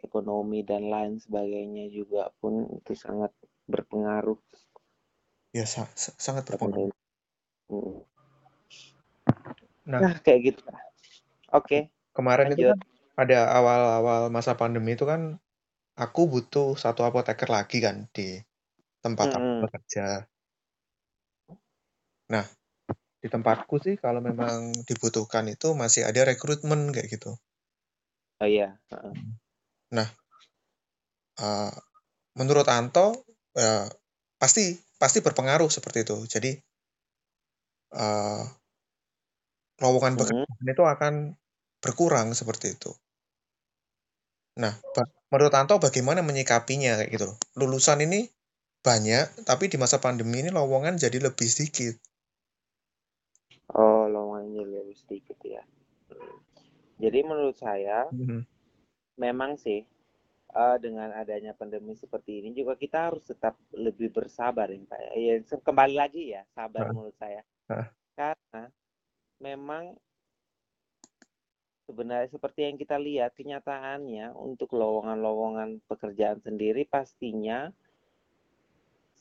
ekonomi 0.04 0.60
dan 0.68 0.92
lain 0.92 1.16
sebagainya 1.20 1.88
juga 1.92 2.32
pun 2.40 2.68
itu 2.76 2.94
sangat 2.96 3.32
berpengaruh 3.72 4.40
ya 5.56 5.66
sa- 5.70 5.92
sa- 5.96 6.16
sangat 6.20 6.44
berpengaruh. 6.50 6.92
mm. 7.72 7.94
Nah, 9.88 10.00
nah 10.04 10.16
kayak 10.24 10.40
gitu 10.52 10.62
oke 11.52 11.80
kemarin 12.16 12.48
itu 12.52 12.64
lanjut 12.64 12.76
kan 12.76 12.80
pada 13.14 13.40
awal-awal 13.58 14.22
masa 14.34 14.54
pandemi 14.58 14.96
itu 14.98 15.06
kan 15.06 15.22
aku 16.04 16.22
butuh 16.32 16.74
satu 16.84 17.02
apoteker 17.06 17.50
lagi 17.52 17.78
kan 17.86 18.08
di 18.16 18.42
tempat 19.04 19.36
aku 19.36 19.68
bekerja. 19.68 20.24
Nah, 22.32 22.46
di 23.20 23.28
tempatku 23.28 23.76
sih 23.84 24.00
kalau 24.00 24.24
memang 24.24 24.72
dibutuhkan 24.88 25.44
itu 25.52 25.76
masih 25.76 26.08
ada 26.08 26.24
rekrutmen 26.24 26.96
kayak 26.96 27.12
gitu. 27.12 27.36
oh 28.42 28.48
iya 28.48 28.80
uh-uh. 28.92 29.14
Nah, 29.94 30.08
uh, 31.40 31.72
menurut 32.40 32.66
Anto 32.72 33.28
uh, 33.60 33.88
pasti 34.40 34.74
pasti 34.98 35.20
berpengaruh 35.20 35.68
seperti 35.68 36.08
itu. 36.08 36.18
Jadi 36.26 36.52
uh, 38.00 38.44
lowongan 39.84 40.16
pekerjaan 40.16 40.68
itu 40.68 40.84
akan 40.84 41.14
berkurang 41.84 42.32
seperti 42.32 42.80
itu. 42.80 42.92
Nah, 44.60 44.74
menurut 45.34 45.54
Anto 45.54 45.76
bagaimana 45.82 46.24
menyikapinya 46.24 47.04
kayak 47.04 47.10
gitu 47.12 47.26
loh. 47.34 47.38
Lulusan 47.60 48.06
ini 48.06 48.26
banyak, 48.88 49.26
tapi 49.50 49.66
di 49.72 49.78
masa 49.84 49.98
pandemi 50.06 50.38
ini 50.44 50.52
lowongan 50.58 50.96
jadi 51.04 51.18
lebih 51.28 51.48
sedikit. 51.56 51.94
oh 53.82 54.04
lowongannya 54.14 54.64
lebih 54.74 54.96
sedikit 55.02 55.38
ya 55.56 55.64
Mm. 56.12 56.38
jadi 57.04 57.20
menurut 57.26 57.58
saya 57.58 58.00
Mhm. 58.12 58.40
memang 59.18 59.52
sih 59.58 59.86
uh, 60.56 60.78
dengan 60.82 61.10
adanya 61.14 61.54
pandemi 61.54 61.94
seperti 61.98 62.42
ini 62.44 62.50
juga 62.56 62.74
kita 62.78 63.12
harus 63.12 63.24
tetap 63.26 63.58
lebih 63.74 64.10
bersabar 64.14 64.70
ya 64.70 64.82
Pak. 64.90 65.00
Ya, 65.18 65.36
kembali 65.42 65.96
lagi 65.98 66.24
ya 66.34 66.42
sabar 66.54 66.86
Heeh, 66.86 66.94
menurut 66.94 67.16
saya. 67.18 67.42
heeh, 67.70 67.88
Karena 68.18 68.70
memang 69.42 69.96
sebenarnya 71.84 72.30
seperti 72.32 72.60
yang 72.68 72.78
kita 72.80 72.96
lihat 72.98 73.36
kenyataannya 73.36 74.32
untuk 74.34 74.72
lowongan-lowongan 74.74 75.84
pekerjaan 75.90 76.40
sendiri 76.40 76.88
pastinya 76.88 77.70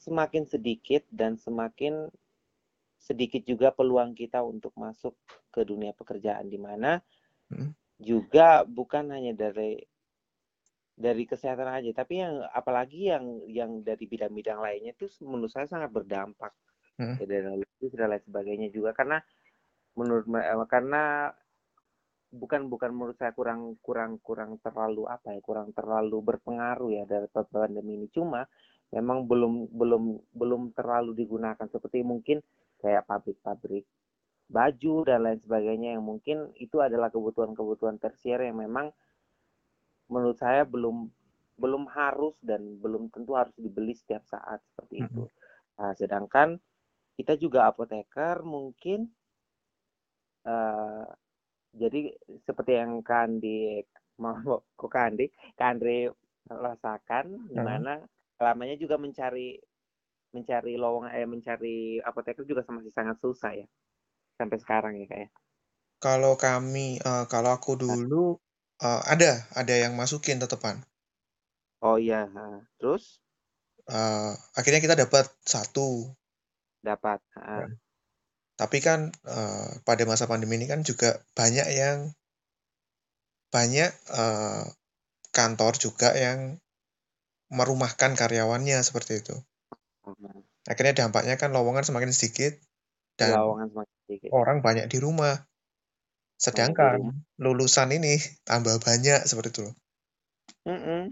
semakin 0.02 0.44
sedikit 0.50 1.06
dan 1.14 1.38
semakin 1.38 2.10
sedikit 2.98 3.42
juga 3.46 3.70
peluang 3.74 4.14
kita 4.14 4.42
untuk 4.42 4.74
masuk 4.74 5.14
ke 5.54 5.62
dunia 5.62 5.94
pekerjaan 5.94 6.46
di 6.50 6.58
mana 6.58 6.98
mhm, 7.50 7.70
juga 8.02 8.66
bukan 8.66 9.10
hanya 9.14 9.34
dari 9.34 9.78
dari 10.92 11.24
kesehatan 11.26 11.66
aja 11.66 11.90
tapi 11.94 12.22
yang 12.22 12.46
apalagi 12.54 13.10
yang 13.10 13.24
yang 13.50 13.70
dari 13.82 14.04
bidang-bidang 14.06 14.60
lainnya 14.62 14.92
itu 14.94 15.10
menurut 15.24 15.50
saya 15.50 15.66
sangat 15.66 15.90
berdampak. 15.90 16.52
Mhm, 17.00 17.16
ya 17.18 17.24
dari 17.26 17.46
logistik 17.58 17.96
dan 17.96 18.08
lain 18.12 18.24
sebagainya 18.28 18.68
juga 18.68 18.90
karena 18.92 19.18
menurut 19.96 20.24
eh, 20.36 20.68
karena 20.68 21.32
bukan 22.32 22.68
bukan 22.72 22.90
menurut 22.96 23.16
saya 23.20 23.32
kurang 23.36 23.76
kurang 23.84 24.16
kurang 24.24 24.56
terlalu 24.64 25.04
apa 25.04 25.36
ya 25.36 25.40
kurang 25.44 25.76
terlalu 25.76 26.18
berpengaruh 26.24 26.90
ya 26.92 27.04
dari 27.08 27.28
pandemi 27.32 28.00
ini. 28.00 28.08
Cuma 28.12 28.44
memang 28.92 29.24
belum 29.24 29.72
belum 29.72 30.04
belum 30.36 30.62
terlalu 30.76 31.16
digunakan 31.16 31.64
seperti 31.64 32.04
mungkin 32.04 32.44
kayak 32.78 33.08
pabrik-pabrik 33.08 33.88
baju 34.52 34.94
dan 35.08 35.24
lain 35.24 35.40
sebagainya 35.40 35.96
yang 35.96 36.04
mungkin 36.04 36.52
itu 36.60 36.76
adalah 36.84 37.08
kebutuhan-kebutuhan 37.08 37.96
tersier 37.96 38.44
yang 38.44 38.60
memang 38.60 38.92
menurut 40.12 40.36
saya 40.36 40.68
belum 40.68 41.08
belum 41.56 41.88
harus 41.88 42.36
dan 42.44 42.76
belum 42.80 43.08
tentu 43.08 43.32
harus 43.32 43.54
dibeli 43.56 43.96
setiap 43.96 44.28
saat 44.28 44.60
seperti 44.60 45.08
itu. 45.08 45.24
Nah, 45.80 45.92
sedangkan 45.96 46.60
kita 47.16 47.40
juga 47.40 47.68
apoteker 47.70 48.44
mungkin 48.44 49.08
uh, 50.44 51.06
jadi 51.72 52.12
seperti 52.44 52.76
yang 52.76 53.00
Kandi 53.00 53.80
mau 54.22 54.60
kok 54.76 54.92
Kandi 54.92 55.32
Kandi 55.56 56.12
rasakan 56.44 57.48
di 57.48 57.56
mana 57.56 57.96
lamanya 58.42 58.74
juga 58.74 58.98
mencari 58.98 59.56
mencari 60.32 60.74
lowongan 60.80 61.12
eh 61.14 61.28
mencari 61.28 61.76
apoteker 62.02 62.42
juga 62.42 62.64
masih 62.72 62.90
sangat 62.90 63.20
susah 63.20 63.52
ya 63.54 63.66
sampai 64.36 64.58
sekarang 64.58 64.94
ya 64.98 65.06
kayak. 65.06 65.28
Ya? 65.28 65.28
Kalau 66.02 66.34
kami 66.34 66.98
uh, 67.06 67.30
kalau 67.30 67.54
aku 67.54 67.78
dulu 67.78 68.42
uh, 68.82 69.02
ada 69.06 69.46
ada 69.54 69.74
yang 69.78 69.94
masukin 69.94 70.42
tetepan. 70.42 70.82
Oh 71.82 71.98
iya, 71.98 72.30
terus? 72.78 73.22
Uh, 73.86 74.34
akhirnya 74.54 74.82
kita 74.82 74.94
dapat 74.94 75.26
satu. 75.42 76.14
Dapat. 76.82 77.18
Uh. 77.38 77.70
Tapi 78.54 78.78
kan 78.78 79.10
uh, 79.26 79.82
pada 79.82 80.06
masa 80.06 80.30
pandemi 80.30 80.58
ini 80.58 80.70
kan 80.70 80.86
juga 80.86 81.18
banyak 81.34 81.66
yang 81.74 82.14
banyak 83.50 83.90
uh, 84.14 84.64
kantor 85.34 85.74
juga 85.78 86.14
yang 86.14 86.61
merumahkan 87.52 88.16
karyawannya 88.16 88.80
seperti 88.80 89.20
itu. 89.20 89.36
Akhirnya 90.64 91.06
dampaknya 91.06 91.36
kan 91.36 91.52
lowongan 91.52 91.84
semakin 91.84 92.10
sedikit 92.10 92.56
dan 93.20 93.36
lowongan 93.36 93.68
semakin 93.70 93.96
sedikit. 94.08 94.28
orang 94.32 94.64
banyak 94.64 94.88
di 94.88 94.98
rumah. 94.98 95.44
Sedangkan 96.40 97.12
rumah. 97.12 97.14
lulusan 97.38 97.94
ini 97.94 98.18
tambah 98.42 98.80
banyak 98.82 99.28
seperti 99.28 99.48
itu. 99.52 99.66
Mm 100.66 100.80
-mm. 100.80 101.02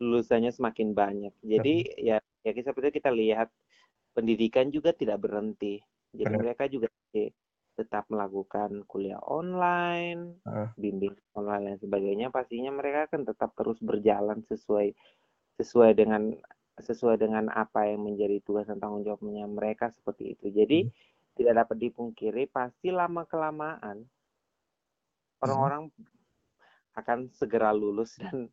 Lulusannya 0.00 0.54
semakin 0.54 0.96
banyak. 0.96 1.34
Jadi 1.42 1.74
mm. 1.82 1.98
ya 2.00 2.16
ya 2.46 2.50
seperti 2.54 3.02
kita 3.02 3.10
lihat 3.10 3.50
pendidikan 4.14 4.70
juga 4.70 4.94
tidak 4.94 5.20
berhenti. 5.20 5.82
Jadi 6.14 6.30
Benar. 6.30 6.40
mereka 6.40 6.64
juga 6.70 6.88
tetap 7.74 8.06
melakukan 8.06 8.86
kuliah 8.86 9.18
online, 9.22 10.38
uh. 10.46 10.70
bimbing 10.78 11.14
online 11.34 11.74
dan 11.74 11.78
sebagainya, 11.82 12.26
pastinya 12.30 12.70
mereka 12.70 13.10
akan 13.10 13.26
tetap 13.26 13.50
terus 13.58 13.78
berjalan 13.82 14.42
sesuai 14.46 14.94
sesuai 15.58 15.90
dengan 15.94 16.34
sesuai 16.74 17.22
dengan 17.22 17.50
apa 17.54 17.86
yang 17.86 18.02
menjadi 18.02 18.42
tugas 18.42 18.66
dan 18.66 18.82
tanggung 18.82 19.06
jawabnya 19.06 19.46
mereka 19.46 19.94
seperti 19.94 20.34
itu. 20.34 20.50
Jadi 20.50 20.86
hmm. 20.86 20.92
tidak 21.38 21.66
dapat 21.66 21.76
dipungkiri 21.90 22.50
pasti 22.50 22.90
lama 22.90 23.22
kelamaan 23.26 24.02
orang-orang 25.44 25.92
hmm. 25.92 26.98
akan 26.98 27.18
segera 27.36 27.70
lulus 27.70 28.16
dan 28.22 28.48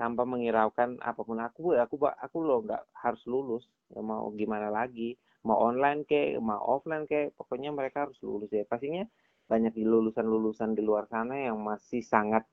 tanpa 0.00 0.24
mengiraukan 0.24 0.96
apa 1.04 1.20
pun 1.20 1.36
aku 1.44 1.76
aku 1.76 2.08
aku 2.08 2.36
lo 2.40 2.64
nggak 2.64 2.88
harus 3.04 3.20
lulus 3.28 3.68
ya 3.92 4.00
mau 4.00 4.32
gimana 4.32 4.72
lagi 4.72 5.12
mau 5.46 5.58
online 5.72 6.04
ke 6.04 6.36
mau 6.36 6.60
offline 6.60 7.08
ke 7.08 7.32
pokoknya 7.32 7.72
mereka 7.72 8.04
harus 8.08 8.20
lulus 8.20 8.52
ya 8.52 8.64
pastinya 8.68 9.08
banyak 9.48 9.72
di 9.74 9.84
lulusan-lulusan 9.88 10.76
di 10.76 10.82
luar 10.84 11.08
sana 11.10 11.34
yang 11.48 11.58
masih 11.58 12.04
sangat 12.04 12.46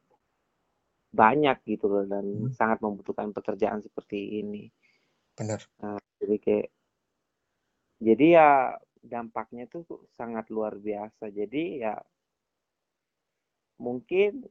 banyak 1.13 1.58
gitu 1.67 1.86
loh 1.88 2.06
dan 2.10 2.26
hmm. 2.26 2.54
sangat 2.56 2.82
membutuhkan 2.82 3.32
pekerjaan 3.32 3.80
seperti 3.80 4.41
ini. 4.41 4.67
Benar. 5.38 5.62
Nah, 5.84 6.02
jadi 6.17 6.38
kayak 6.41 6.67
jadi 7.97 8.26
ya 8.38 8.50
dampaknya 9.02 9.65
tuh 9.69 9.86
sangat 10.13 10.50
luar 10.50 10.78
biasa. 10.78 11.30
Jadi 11.32 11.82
ya 11.86 11.95
mungkin 13.78 14.45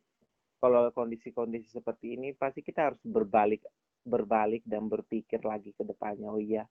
kalau 0.62 0.88
kondisi-kondisi 0.94 1.77
seperti 1.77 2.16
ini 2.16 2.33
pasti 2.33 2.62
kita 2.64 2.90
harus 2.90 3.03
berbalik 3.05 3.62
berbalik 4.07 4.62
dan 4.62 4.87
berpikir 4.87 5.42
lagi 5.42 5.75
ke 5.75 5.83
depannya. 5.83 6.31
Oh 6.31 6.38
iya, 6.38 6.62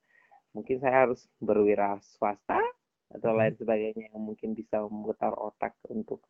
mungkin 0.56 0.80
saya 0.80 1.04
harus 1.04 1.28
berwira 1.44 2.00
swasta 2.00 2.64
atau 3.12 3.30
hmm. 3.36 3.40
lain 3.44 3.56
sebagainya 3.60 4.04
yang 4.16 4.24
mungkin 4.24 4.56
bisa 4.56 4.80
memutar 4.88 5.36
otak 5.36 5.76
untuk 5.92 6.24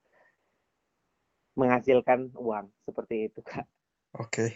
menghasilkan 1.53 2.33
uang 2.35 2.73
seperti 2.83 3.29
itu 3.29 3.39
kak. 3.45 3.69
Oke. 4.17 4.25
Okay. 4.27 4.49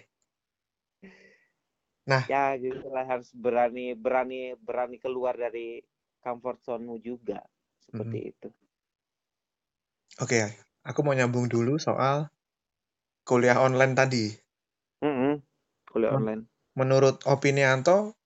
Nah. 2.10 2.26
Ya 2.26 2.58
lah 2.90 3.06
harus 3.06 3.30
berani 3.38 3.94
berani 3.94 4.58
berani 4.58 4.98
keluar 4.98 5.38
dari 5.38 5.80
comfort 6.20 6.60
zone-mu 6.66 6.98
juga 6.98 7.40
seperti 7.86 8.20
hmm. 8.20 8.32
itu. 8.34 8.50
Oke, 10.20 10.42
okay. 10.42 10.44
aku 10.84 11.06
mau 11.06 11.14
nyambung 11.14 11.48
dulu 11.48 11.78
soal 11.78 12.28
kuliah 13.24 13.62
online 13.62 13.94
tadi. 13.94 14.26
Mm 15.00 15.16
-hmm. 15.16 15.34
Kuliah 15.88 16.12
Men 16.12 16.20
online. 16.20 16.44
Menurut 16.76 17.24
opini 17.30 17.64
Anto, 17.64 18.19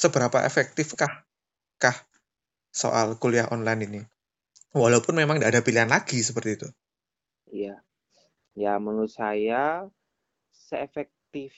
seberapa 0.00 0.40
efektifkah 0.40 1.28
kah 1.76 1.96
soal 2.72 3.20
kuliah 3.20 3.52
online 3.52 3.82
ini? 3.84 4.00
Walaupun 4.72 5.20
memang 5.20 5.36
tidak 5.36 5.52
ada 5.52 5.60
pilihan 5.60 5.90
lagi 5.92 6.24
seperti 6.24 6.56
itu. 6.56 6.68
Iya. 7.52 7.84
Ya, 8.56 8.78
menurut 8.80 9.12
saya 9.12 9.84
seefektifnya 10.54 11.52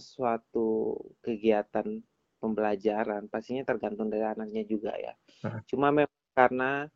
suatu 0.00 0.96
kegiatan 1.20 2.00
pembelajaran 2.38 3.26
pastinya 3.26 3.66
tergantung 3.66 4.08
dari 4.08 4.22
anaknya 4.22 4.62
juga 4.64 4.94
ya. 4.94 5.12
Uh. 5.42 5.58
Cuma 5.66 5.90
memang 5.90 6.14
karena 6.32 6.86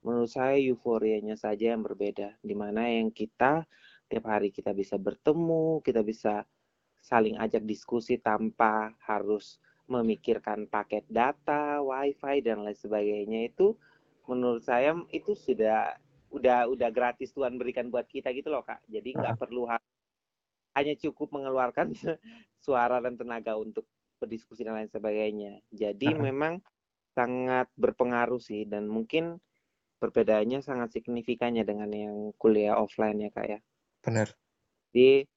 menurut 0.00 0.32
saya 0.32 0.56
euforianya 0.56 1.36
saja 1.36 1.76
yang 1.76 1.84
berbeda, 1.84 2.40
di 2.40 2.56
mana 2.56 2.88
yang 2.88 3.12
kita 3.12 3.68
tiap 4.08 4.24
hari 4.28 4.52
kita 4.52 4.72
bisa 4.72 4.96
bertemu, 5.00 5.80
kita 5.84 6.00
bisa 6.04 6.44
saling 7.04 7.36
ajak 7.36 7.68
diskusi 7.68 8.16
tanpa 8.16 8.96
harus 9.04 9.60
memikirkan 9.84 10.64
paket 10.64 11.04
data, 11.12 11.84
wifi 11.84 12.40
dan 12.40 12.64
lain 12.64 12.72
sebagainya. 12.72 13.52
Itu 13.52 13.76
menurut 14.24 14.64
saya 14.64 14.96
itu 15.12 15.36
sudah 15.36 16.00
udah 16.32 16.66
udah 16.72 16.88
gratis 16.88 17.30
Tuhan 17.36 17.60
berikan 17.60 17.92
buat 17.92 18.08
kita 18.08 18.32
gitu 18.32 18.48
loh 18.48 18.64
kak. 18.64 18.80
Jadi 18.88 19.12
nggak 19.12 19.36
perlu 19.36 19.68
hanya 20.74 20.94
cukup 20.96 21.36
mengeluarkan 21.36 21.92
suara 22.64 22.98
dan 23.04 23.20
tenaga 23.20 23.52
untuk 23.60 23.84
berdiskusi 24.16 24.64
dan 24.64 24.80
lain 24.80 24.88
sebagainya. 24.88 25.60
Jadi 25.68 26.16
memang 26.16 26.64
sangat 27.12 27.68
berpengaruh 27.76 28.40
sih 28.40 28.64
dan 28.64 28.88
mungkin 28.88 29.38
perbedaannya 30.00 30.64
sangat 30.64 30.96
signifikannya 30.98 31.62
dengan 31.62 31.92
yang 31.92 32.16
kuliah 32.40 32.80
offline 32.80 33.20
ya 33.20 33.30
kak 33.30 33.46
ya. 33.46 33.58
Benar. 34.00 34.32
Jadi 34.90 35.28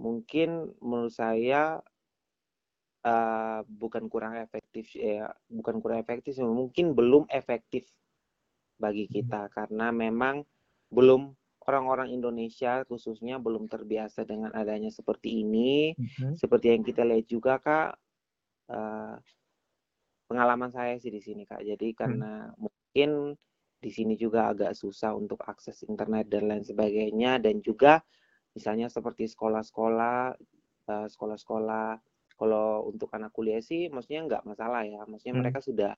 mungkin 0.00 0.74
menurut 0.82 1.14
saya 1.14 1.78
uh, 3.06 3.60
bukan 3.66 4.10
kurang 4.10 4.34
efektif 4.38 4.90
ya 4.98 5.30
bukan 5.46 5.78
kurang 5.78 6.02
efektif 6.02 6.38
mungkin 6.42 6.96
belum 6.98 7.30
efektif 7.30 7.86
bagi 8.78 9.06
hmm. 9.06 9.12
kita 9.14 9.42
karena 9.54 9.94
memang 9.94 10.42
belum 10.90 11.34
orang-orang 11.64 12.12
Indonesia 12.12 12.84
khususnya 12.84 13.40
belum 13.40 13.66
terbiasa 13.68 14.28
dengan 14.28 14.52
adanya 14.52 14.92
seperti 14.92 15.40
ini. 15.40 15.96
Mm-hmm. 15.96 16.36
Seperti 16.36 16.66
yang 16.76 16.84
kita 16.84 17.02
lihat 17.02 17.26
juga 17.26 17.56
kak, 17.56 17.96
uh, 18.68 19.16
pengalaman 20.28 20.68
saya 20.68 21.00
sih 21.00 21.08
di 21.08 21.24
sini 21.24 21.48
kak. 21.48 21.64
Jadi 21.64 21.92
hmm. 21.92 21.96
karena 21.96 22.32
mm. 22.52 22.56
mungkin 22.60 23.10
di 23.80 23.90
sini 23.92 24.16
juga 24.16 24.48
agak 24.48 24.72
susah 24.72 25.12
untuk 25.12 25.44
akses 25.44 25.84
internet 25.84 26.32
dan 26.32 26.48
lain 26.48 26.64
sebagainya 26.64 27.36
dan 27.36 27.60
juga 27.60 28.00
misalnya 28.54 28.86
seperti 28.88 29.28
sekolah-sekolah, 29.28 30.38
uh, 30.88 31.06
sekolah-sekolah 31.10 31.98
kalau 32.34 32.90
untuk 32.90 33.14
anak 33.14 33.30
kuliah 33.30 33.62
sih 33.62 33.86
maksudnya 33.90 34.26
nggak 34.26 34.42
masalah 34.46 34.82
ya. 34.86 35.02
Maksudnya 35.06 35.34
mm. 35.34 35.40
mereka 35.42 35.60
sudah 35.62 35.92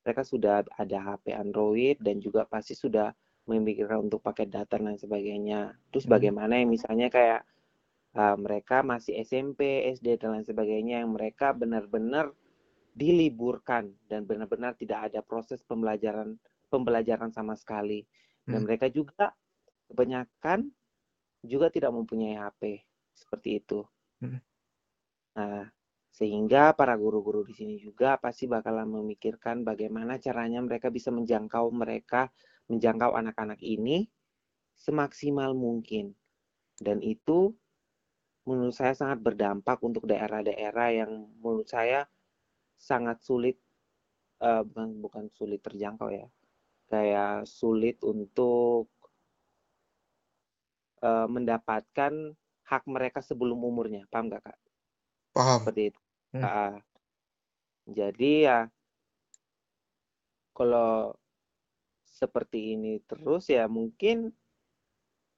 mereka 0.00 0.22
sudah 0.24 0.64
ada 0.80 0.98
HP 1.00 1.36
Android 1.36 1.96
dan 2.00 2.24
juga 2.24 2.48
pasti 2.48 2.72
sudah 2.72 3.12
memikirkan 3.44 4.08
untuk 4.08 4.24
pakai 4.24 4.48
data 4.48 4.80
dan 4.80 4.96
sebagainya. 4.96 5.74
Terus 5.92 6.06
hmm. 6.06 6.14
bagaimana 6.14 6.54
yang 6.60 6.70
misalnya 6.70 7.10
kayak 7.10 7.42
uh, 8.14 8.36
mereka 8.38 8.80
masih 8.86 9.18
SMP, 9.20 9.84
SD 9.90 10.20
dan 10.20 10.38
lain 10.38 10.46
sebagainya 10.46 11.02
yang 11.04 11.12
mereka 11.12 11.50
benar-benar 11.50 12.32
diliburkan 12.94 13.90
dan 14.10 14.26
benar-benar 14.26 14.74
tidak 14.76 15.10
ada 15.10 15.20
proses 15.22 15.62
pembelajaran 15.66 16.38
pembelajaran 16.70 17.34
sama 17.34 17.58
sekali. 17.58 18.06
Dan 18.46 18.62
hmm. 18.62 18.66
mereka 18.66 18.86
juga 18.88 19.34
kebanyakan 19.90 20.70
juga 21.40 21.72
tidak 21.72 21.92
mempunyai 21.94 22.36
HP 22.36 22.84
seperti 23.16 23.62
itu. 23.62 23.80
Hmm. 24.20 24.40
Nah, 25.36 25.64
sehingga 26.10 26.76
para 26.76 26.98
guru-guru 26.98 27.46
di 27.46 27.54
sini 27.56 27.74
juga 27.80 28.20
pasti 28.20 28.44
bakalan 28.44 28.88
memikirkan 28.90 29.64
bagaimana 29.64 30.20
caranya 30.20 30.60
mereka 30.60 30.92
bisa 30.92 31.08
menjangkau 31.08 31.70
mereka, 31.72 32.28
menjangkau 32.68 33.16
anak-anak 33.16 33.62
ini 33.64 34.10
semaksimal 34.76 35.56
mungkin. 35.56 36.12
Dan 36.76 37.00
itu 37.00 37.52
menurut 38.48 38.74
saya 38.74 38.96
sangat 38.96 39.20
berdampak 39.20 39.78
untuk 39.84 40.08
daerah-daerah 40.08 40.88
yang 40.92 41.28
menurut 41.38 41.68
saya 41.68 42.08
sangat 42.80 43.20
sulit 43.20 43.60
uh, 44.40 44.64
bukan 44.64 44.88
bukan 45.04 45.24
sulit 45.36 45.60
terjangkau 45.60 46.08
ya 46.08 46.26
kayak 46.90 47.46
sulit 47.46 48.00
untuk 48.02 48.90
uh, 51.02 51.26
mendapatkan 51.28 52.12
hak 52.64 52.82
mereka 52.86 53.20
sebelum 53.20 53.58
umurnya 53.60 54.06
paham 54.08 54.30
gak 54.30 54.44
kak 54.46 54.58
paham 55.34 55.60
seperti 55.64 55.94
itu 55.94 56.00
Hmm. 56.30 56.46
Ah, 56.46 56.78
jadi 57.90 58.32
ya 58.46 58.58
kalau 60.54 61.18
seperti 62.06 62.78
ini 62.78 63.02
terus 63.02 63.50
ya 63.50 63.66
mungkin 63.66 64.30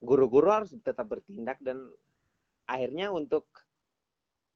guru-guru 0.05 0.53
harus 0.53 0.77
tetap 0.85 1.09
bertindak 1.09 1.57
dan 1.65 1.81
akhirnya 2.69 3.09
untuk 3.09 3.49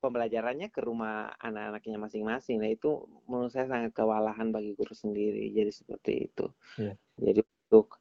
pembelajarannya 0.04 0.68
ke 0.68 0.80
rumah 0.84 1.32
anak-anaknya 1.40 1.96
masing-masing. 1.96 2.60
Nah 2.60 2.68
itu 2.68 3.08
menurut 3.24 3.54
saya 3.54 3.70
sangat 3.70 3.96
kewalahan 3.96 4.52
bagi 4.52 4.76
guru 4.76 4.92
sendiri. 4.92 5.48
Jadi 5.56 5.72
seperti 5.72 6.12
itu. 6.28 6.46
Iya. 6.76 6.94
Jadi 7.16 7.40
untuk 7.40 7.96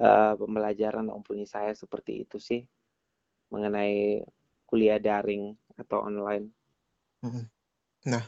uh, 0.00 0.34
pembelajaran 0.34 1.06
mumpuni 1.06 1.44
saya 1.44 1.76
seperti 1.76 2.24
itu 2.24 2.40
sih 2.40 2.64
mengenai 3.52 4.24
kuliah 4.66 4.98
daring 4.98 5.54
atau 5.76 6.06
online 6.06 6.50
Mm-mm. 7.20 7.44
Nah, 8.08 8.24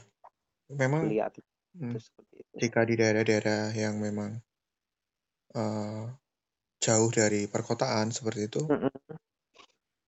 memang 0.68 1.08
kuliah 1.08 1.32
itu 1.32 1.40
mm, 1.80 1.96
seperti 1.96 2.34
itu. 2.44 2.54
jika 2.60 2.80
di 2.84 2.94
daerah-daerah 3.00 3.72
yang 3.72 3.96
memang 3.96 4.36
eh, 5.56 6.04
jauh 6.76 7.08
dari 7.08 7.48
perkotaan 7.48 8.12
seperti 8.12 8.52
itu, 8.52 8.62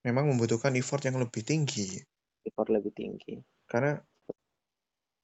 memang 0.05 0.29
membutuhkan 0.29 0.77
effort 0.77 1.01
yang 1.01 1.17
lebih 1.17 1.41
tinggi. 1.41 1.97
Effort 2.45 2.69
lebih 2.69 2.93
tinggi. 2.93 3.41
Karena 3.65 3.97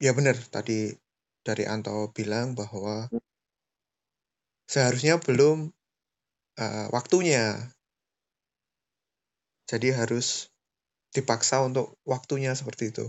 ya 0.02 0.12
benar 0.18 0.34
tadi 0.50 0.90
dari 1.46 1.70
Anto 1.70 2.10
bilang 2.10 2.58
bahwa 2.58 3.06
seharusnya 4.66 5.22
belum 5.22 5.70
eh, 6.64 6.86
waktunya. 6.96 7.44
Jadi 9.72 9.90
harus 10.00 10.28
dipaksa 11.16 11.58
untuk 11.70 11.88
waktunya 12.14 12.52
seperti 12.60 12.84
itu. 12.94 13.06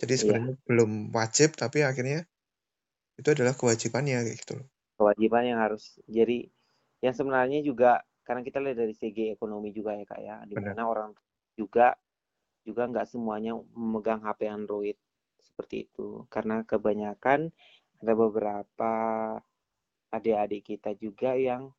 Jadi 0.00 0.14
Iya. 0.18 0.18
sebenarnya 0.20 0.54
belum 0.68 0.92
wajib, 1.18 1.50
tapi 1.62 1.78
akhirnya 1.90 2.20
itu 3.20 3.28
adalah 3.34 3.54
kewajibannya 3.60 4.18
kayak 4.26 4.38
gitu 4.42 4.52
loh. 4.60 4.68
kewajiban 4.98 5.44
yang 5.46 5.60
harus 5.62 5.98
jadi 6.08 6.50
yang 7.04 7.14
sebenarnya 7.14 7.60
juga 7.62 8.02
karena 8.26 8.42
kita 8.44 8.58
lihat 8.60 8.78
dari 8.82 8.94
segi 8.94 9.24
ekonomi 9.32 9.70
juga 9.72 9.94
ya 9.96 10.04
kak 10.04 10.20
ya 10.20 10.36
di 10.44 10.56
mana 10.58 10.84
orang 10.84 11.10
juga 11.56 11.94
juga 12.66 12.82
nggak 12.90 13.08
semuanya 13.08 13.56
memegang 13.72 14.20
HP 14.26 14.40
Android 14.50 14.96
seperti 15.40 15.88
itu 15.88 16.26
karena 16.28 16.66
kebanyakan 16.66 17.40
ada 18.02 18.12
beberapa 18.14 18.92
adik-adik 20.12 20.62
kita 20.76 20.90
juga 20.96 21.36
yang 21.36 21.72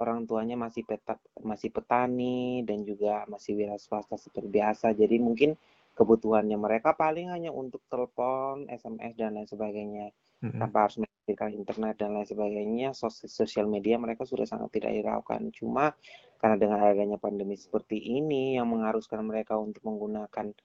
orang 0.00 0.24
tuanya 0.28 0.56
masih 0.56 0.82
peta, 0.88 1.14
masih 1.40 1.68
petani 1.70 2.64
dan 2.68 2.82
juga 2.82 3.24
masih 3.28 3.52
wira 3.58 3.76
swasta 3.76 4.16
seperti 4.16 4.48
biasa. 4.48 4.96
Jadi 4.96 5.16
mungkin 5.20 5.54
kebutuhannya 5.94 6.56
mereka 6.56 6.96
paling 6.96 7.28
hanya 7.28 7.52
untuk 7.52 7.84
telepon, 7.92 8.66
SMS 8.68 9.12
dan 9.14 9.36
lain 9.36 9.48
sebagainya. 9.48 10.08
Mm-mm. 10.40 10.56
tanpa 10.56 10.88
harus 10.88 10.96
menggunakan 10.96 11.52
internet 11.52 11.94
dan 12.00 12.10
lain 12.16 12.24
sebagainya 12.24 12.88
sos- 12.96 13.28
sosial 13.28 13.68
media 13.68 14.00
mereka 14.00 14.24
sudah 14.24 14.48
sangat 14.48 14.80
tidak 14.80 14.96
hiraukan. 14.96 15.52
Cuma 15.52 15.92
karena 16.40 16.56
dengan 16.56 16.80
adanya 16.80 17.20
pandemi 17.20 17.60
seperti 17.60 18.00
ini 18.00 18.56
yang 18.56 18.72
mengharuskan 18.72 19.20
mereka 19.20 19.60
untuk 19.60 19.84
menggunakan 19.84 20.56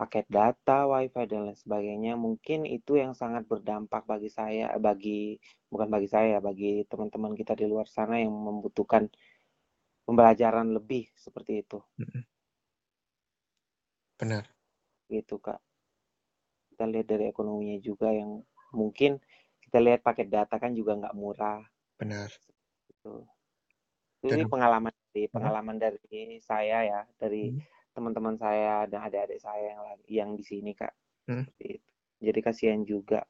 paket 0.00 0.26
data, 0.38 0.78
wifi 0.92 1.22
dan 1.30 1.40
lain 1.50 1.58
sebagainya 1.64 2.12
mungkin 2.26 2.58
itu 2.76 2.92
yang 3.02 3.12
sangat 3.20 3.42
berdampak 3.50 4.02
bagi 4.12 4.30
saya 4.38 4.66
bagi 4.86 5.20
bukan 5.72 5.88
bagi 5.94 6.08
saya 6.16 6.36
bagi 6.48 6.86
teman-teman 6.90 7.32
kita 7.40 7.52
di 7.60 7.66
luar 7.72 7.86
sana 7.96 8.14
yang 8.22 8.32
membutuhkan 8.48 9.04
pembelajaran 10.06 10.68
lebih 10.76 11.04
seperti 11.24 11.52
itu. 11.66 11.78
Benar. 14.20 14.48
gitu 15.08 15.36
kak 15.40 15.58
kita 16.70 16.84
lihat 16.92 17.06
dari 17.12 17.24
ekonominya 17.32 17.78
juga 17.82 18.08
yang 18.14 18.30
mungkin 18.70 19.18
kita 19.64 19.78
lihat 19.84 20.00
paket 20.06 20.28
data 20.30 20.54
kan 20.62 20.72
juga 20.78 20.92
nggak 21.00 21.16
murah 21.20 21.60
Benar. 21.98 22.30
gitu. 22.88 23.26
Dan 24.22 24.42
Ini 24.42 24.44
pengalaman 24.52 24.92
dari 25.10 25.26
Hmm. 25.34 25.34
pengalaman 25.34 25.76
dari 25.78 25.98
saya 26.42 26.78
ya, 26.86 27.00
dari 27.20 27.50
Hmm. 27.50 27.60
Teman-teman 27.98 28.36
saya 28.44 28.86
dan 28.90 29.00
adik-adik 29.08 29.40
saya 29.46 29.66
yang 29.74 29.82
yang 30.18 30.30
di 30.38 30.44
sini 30.50 30.72
kak. 30.80 30.94
Hmm. 31.28 31.42
Seperti 31.44 31.64
itu. 31.82 31.90
Jadi 32.26 32.40
kasihan 32.46 32.82
juga 32.92 33.20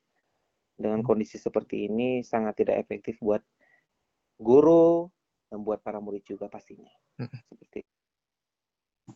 dengan 0.83 1.01
Hmm. 1.01 1.09
kondisi 1.09 1.37
seperti 1.47 1.77
ini 1.89 2.11
sangat 2.33 2.55
tidak 2.65 2.77
efektif 2.85 3.17
buat 3.27 3.43
guru 4.49 4.87
dan 5.49 5.59
buat 5.67 5.79
para 5.87 5.99
murid 6.05 6.25
juga 6.31 6.47
pastinya. 6.55 6.91
Hmm. 7.19 7.29
Seperti 7.51 7.79
itu. 7.87 7.95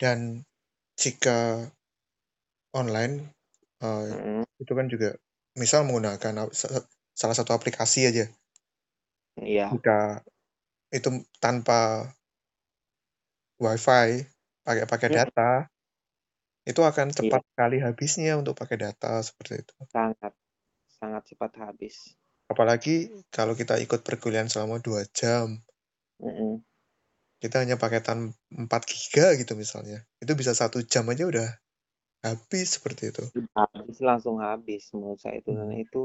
Dan 0.01 0.45
jika 1.01 1.39
online 2.81 3.15
eh, 3.85 4.11
Mm-mm. 4.11 4.45
itu 4.63 4.73
kan 4.79 4.87
juga 4.93 5.09
misal 5.61 5.81
menggunakan 5.89 6.49
salah 7.21 7.37
satu 7.37 7.53
aplikasi 7.57 8.01
aja. 8.11 8.25
Iya, 9.37 9.67
Jika 9.71 10.23
itu 10.97 11.11
tanpa 11.43 11.79
wifi, 13.59 14.27
pakai 14.67 14.85
pakai 14.93 15.09
Hmm. 15.09 15.19
data, 15.19 15.49
itu 16.71 16.81
akan 16.91 17.09
iya, 17.21 17.37
cepat 17.37 17.43
sekali 17.51 17.77
habisnya 17.87 18.33
untuk 18.41 18.55
pakai 18.61 18.77
data 18.85 19.13
seperti 19.27 19.55
itu. 19.63 19.77
sangat 19.93 20.35
sangat 20.99 21.23
cepat 21.31 21.53
habis. 21.63 21.97
Apalagi 22.53 22.97
kalau 23.37 23.55
kita 23.61 23.75
ikut 23.85 24.01
perkuliahan 24.07 24.47
selama 24.53 24.77
dua 24.87 25.03
jam, 25.19 25.47
Mm-mm. 26.23 26.65
kita 27.43 27.57
hanya 27.63 27.77
paketan 27.83 28.19
4 28.63 28.83
giga 28.91 29.27
gitu 29.41 29.53
misalnya. 29.63 29.99
Itu 30.23 30.33
bisa 30.41 30.53
satu 30.61 30.79
jam 30.93 31.05
aja 31.13 31.25
udah 31.33 31.49
habis 32.27 32.69
seperti 32.81 33.05
itu. 33.13 33.25
Habis 33.57 33.99
langsung 34.09 34.37
habis 34.45 34.83
menurut 34.93 35.17
saya 35.23 35.37
itu 35.41 35.51
dan 35.59 35.71
Hmm. 35.71 35.83
itu 35.85 36.03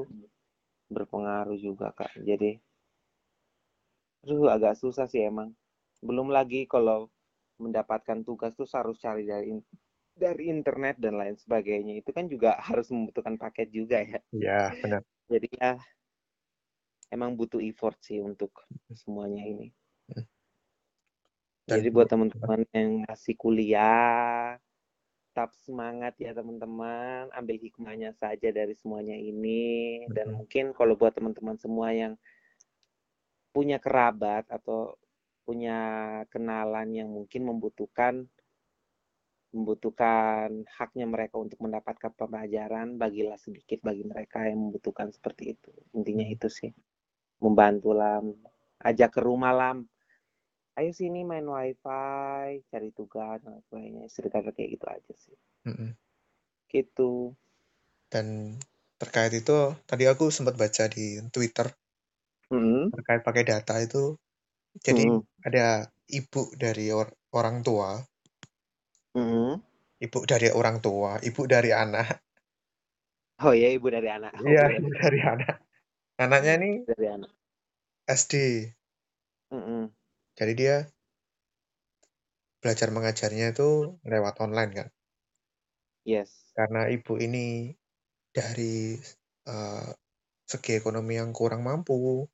berpengaruh 0.96 1.58
juga 1.68 1.88
kak. 1.98 2.12
Jadi 2.30 2.52
Aduh, 4.24 4.46
agak 4.56 4.74
susah 4.82 5.06
sih 5.12 5.22
emang. 5.32 5.50
Belum 6.08 6.28
lagi 6.38 6.62
kalau 6.74 7.00
mendapatkan 7.58 8.22
tugas 8.24 8.54
tuh 8.54 8.70
harus 8.74 8.98
cari 9.02 9.26
dari 9.26 9.54
dari 10.18 10.50
internet 10.50 10.98
dan 10.98 11.18
lain 11.18 11.38
sebagainya. 11.38 12.02
Itu 12.02 12.14
kan 12.14 12.26
juga 12.26 12.58
harus 12.68 12.90
membutuhkan 12.90 13.38
paket 13.38 13.70
juga 13.70 14.02
ya. 14.02 14.20
Ya, 14.34 14.62
benar. 14.82 15.02
Jadi 15.28 15.48
ya 15.54 15.76
emang 17.12 17.36
butuh 17.36 17.64
effort 17.64 17.98
sih 18.04 18.20
untuk 18.20 18.52
semuanya 18.96 19.44
ini. 19.44 19.68
Dan 21.68 21.84
Jadi 21.84 21.88
buat 21.92 22.08
teman-teman 22.08 22.64
yang 22.72 23.04
masih 23.12 23.36
kuliah, 23.36 24.56
tetap 25.36 25.52
semangat 25.68 26.16
ya 26.16 26.32
teman-teman. 26.32 27.28
Ambil 27.36 27.60
hikmahnya 27.60 28.16
saja 28.16 28.50
dari 28.56 28.72
semuanya 28.72 29.20
ini. 29.20 30.08
Dan 30.08 30.40
mungkin 30.40 30.72
kalau 30.72 30.96
buat 30.96 31.12
teman-teman 31.12 31.60
semua 31.60 31.92
yang 31.92 32.16
punya 33.52 33.84
kerabat 33.84 34.48
atau 34.48 34.96
punya 35.48 35.78
kenalan 36.34 36.90
yang 37.00 37.10
mungkin 37.18 37.42
membutuhkan 37.50 38.14
membutuhkan 39.56 40.50
haknya 40.78 41.06
mereka 41.14 41.36
untuk 41.46 41.60
mendapatkan 41.66 42.12
pembelajaran, 42.20 42.88
bagilah 43.04 43.38
sedikit 43.46 43.80
bagi 43.88 44.04
mereka 44.12 44.38
yang 44.50 44.60
membutuhkan 44.64 45.08
seperti 45.16 45.44
itu. 45.56 45.72
Intinya 45.98 46.26
Hmm. 46.26 46.34
itu 46.36 46.48
sih. 46.60 46.72
Membantu 47.46 47.90
lah, 48.00 48.18
ajak 48.90 49.10
ke 49.16 49.22
rumah 49.28 49.54
lah. 49.60 49.74
Ayo 50.80 50.92
sini 51.00 51.20
main 51.30 51.48
wifi, 51.56 52.50
cari 52.72 52.90
tugas 52.98 53.40
dan 53.46 53.56
sebagainya. 53.66 54.04
Sedekah 54.14 54.42
kayak 54.56 54.70
gitu 54.76 54.86
aja 54.96 55.14
sih. 55.24 55.38
Mm-mm. 55.68 55.98
Gitu. 56.72 57.36
Dan 58.14 58.28
terkait 59.02 59.32
itu, 59.42 59.58
tadi 59.90 60.04
aku 60.12 60.26
sempat 60.38 60.56
baca 60.62 60.84
di 60.96 61.06
Twitter 61.34 61.68
Mm-mm. 62.52 62.94
terkait 62.94 63.22
pakai 63.28 63.44
data 63.52 63.76
itu. 63.86 64.04
Jadi 64.82 65.04
Mm-mm. 65.10 65.22
ada 65.46 65.90
ibu 66.08 66.42
dari 66.56 66.92
or- 66.94 67.16
orang 67.34 67.66
tua, 67.66 67.98
Mm-mm. 69.18 69.58
ibu 70.02 70.20
dari 70.24 70.48
orang 70.54 70.78
tua, 70.80 71.18
ibu 71.22 71.42
dari 71.50 71.72
anak. 71.74 72.22
Oh 73.42 73.54
iya 73.54 73.70
ibu 73.74 73.88
dari 73.94 74.10
anak. 74.10 74.34
Oh, 74.38 74.46
Iya, 74.50 74.66
iya. 74.70 74.78
ibu 74.82 74.90
dari 74.98 75.20
anak. 75.22 75.56
Anaknya 76.18 76.54
ini 76.58 76.70
Dari 76.90 77.08
anak. 77.10 77.32
SD. 78.10 78.34
Mm-mm. 79.54 79.94
Jadi 80.38 80.54
dia 80.58 80.76
belajar 82.58 82.90
mengajarnya 82.90 83.54
itu 83.54 83.98
lewat 84.02 84.42
online 84.42 84.72
kan. 84.74 84.88
Yes. 86.08 86.54
Karena 86.58 86.90
ibu 86.90 87.20
ini 87.22 87.74
dari 88.34 88.98
eh, 89.48 89.90
segi 90.48 90.72
ekonomi 90.80 91.20
yang 91.20 91.32
kurang 91.36 91.62
mampu, 91.62 92.26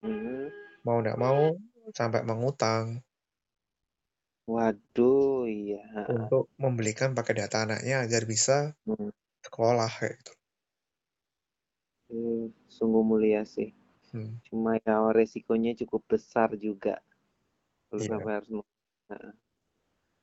Mm. 0.00 0.48
mau 0.80 0.96
nggak 1.04 1.20
mau 1.20 1.52
sampai 1.98 2.20
mengutang 2.28 2.86
Waduh, 4.52 5.46
iya. 5.56 5.80
Untuk 6.14 6.44
membelikan 6.62 7.10
pakai 7.18 7.34
data 7.40 7.56
anaknya 7.64 7.96
agar 8.04 8.22
bisa 8.32 8.56
Mm. 8.86 9.10
sekolah 9.46 9.90
kayak 9.98 10.14
gitu. 10.20 10.32
itu 12.10 12.22
sungguh 12.76 13.02
mulia 13.10 13.42
sih. 13.54 13.68
Hmm. 14.12 14.40
Cuma 14.46 14.72
ya 14.86 14.96
resikonya 15.18 15.72
cukup 15.80 16.02
besar 16.12 16.48
juga. 16.66 16.94
Kalau 17.88 18.02
Iya. 18.02 18.10
sampai 18.10 18.32
harus. 18.38 18.66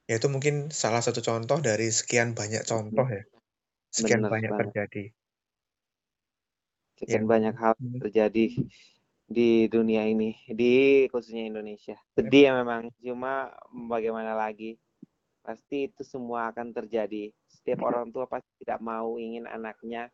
Ya 0.09 0.15
itu 0.19 0.27
mungkin 0.35 0.55
salah 0.81 1.01
satu 1.05 1.19
contoh 1.27 1.57
dari 1.67 1.87
sekian 1.99 2.29
banyak 2.39 2.63
contoh 2.71 3.07
ya. 3.15 3.23
Sekian 3.97 4.23
Bener 4.23 4.33
banyak 4.33 4.53
banget. 4.53 4.59
terjadi. 4.59 5.03
Sekian 6.99 7.23
Yang 7.23 7.25
banyak 7.31 7.55
hal 7.61 7.73
Hmm. 7.79 8.01
terjadi 8.01 8.45
di 9.27 9.67
dunia 9.67 10.07
ini, 10.07 10.31
di 10.47 11.05
khususnya 11.11 11.51
Indonesia. 11.51 11.99
Sedih 12.15 12.47
ya 12.47 12.51
memang, 12.55 12.87
cuma 13.03 13.51
bagaimana 13.91 14.31
lagi? 14.31 14.79
Pasti 15.43 15.91
itu 15.91 16.03
semua 16.07 16.51
akan 16.51 16.71
terjadi. 16.71 17.31
Setiap 17.51 17.83
orang 17.83 18.07
tua 18.11 18.23
pasti 18.27 18.47
tidak 18.63 18.79
mau 18.79 19.19
ingin 19.19 19.43
anaknya 19.47 20.07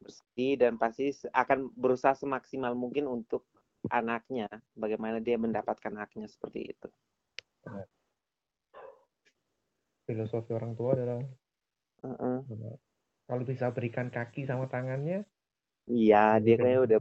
bersedih 0.00 0.58
dan 0.58 0.80
pasti 0.80 1.12
akan 1.30 1.70
berusaha 1.76 2.16
semaksimal 2.16 2.72
mungkin 2.72 3.06
untuk 3.06 3.44
anaknya, 3.92 4.48
bagaimana 4.74 5.20
dia 5.20 5.36
mendapatkan 5.36 5.92
haknya 5.92 6.26
seperti 6.26 6.72
itu. 6.72 6.88
filosofi 10.06 10.50
orang 10.52 10.72
tua 10.74 10.92
adalah 10.98 11.22
Heeh. 12.02 12.38
uh, 12.50 12.76
kalau 13.28 13.42
bisa 13.46 13.70
berikan 13.70 14.10
kaki 14.10 14.44
sama 14.44 14.66
tangannya 14.68 15.24
Iya, 15.90 16.38
dia 16.38 16.54
Gitu. 16.54 16.62
kayaknya 16.62 16.80
udah 16.86 16.98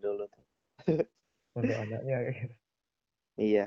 dulu 0.00 0.24
tuh. 0.32 0.45
Untuk 1.56 1.76
anaknya 1.76 2.16
gitu. 2.30 2.54
Iya. 3.36 3.66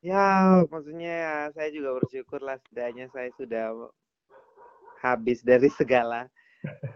Ya, 0.00 0.28
maksudnya 0.64 1.12
ya, 1.12 1.36
saya 1.52 1.68
juga 1.74 2.00
bersyukur 2.00 2.40
lah 2.40 2.56
setidaknya 2.64 3.12
saya 3.12 3.28
sudah 3.36 3.92
habis 5.04 5.44
dari 5.44 5.68
segala 5.68 6.28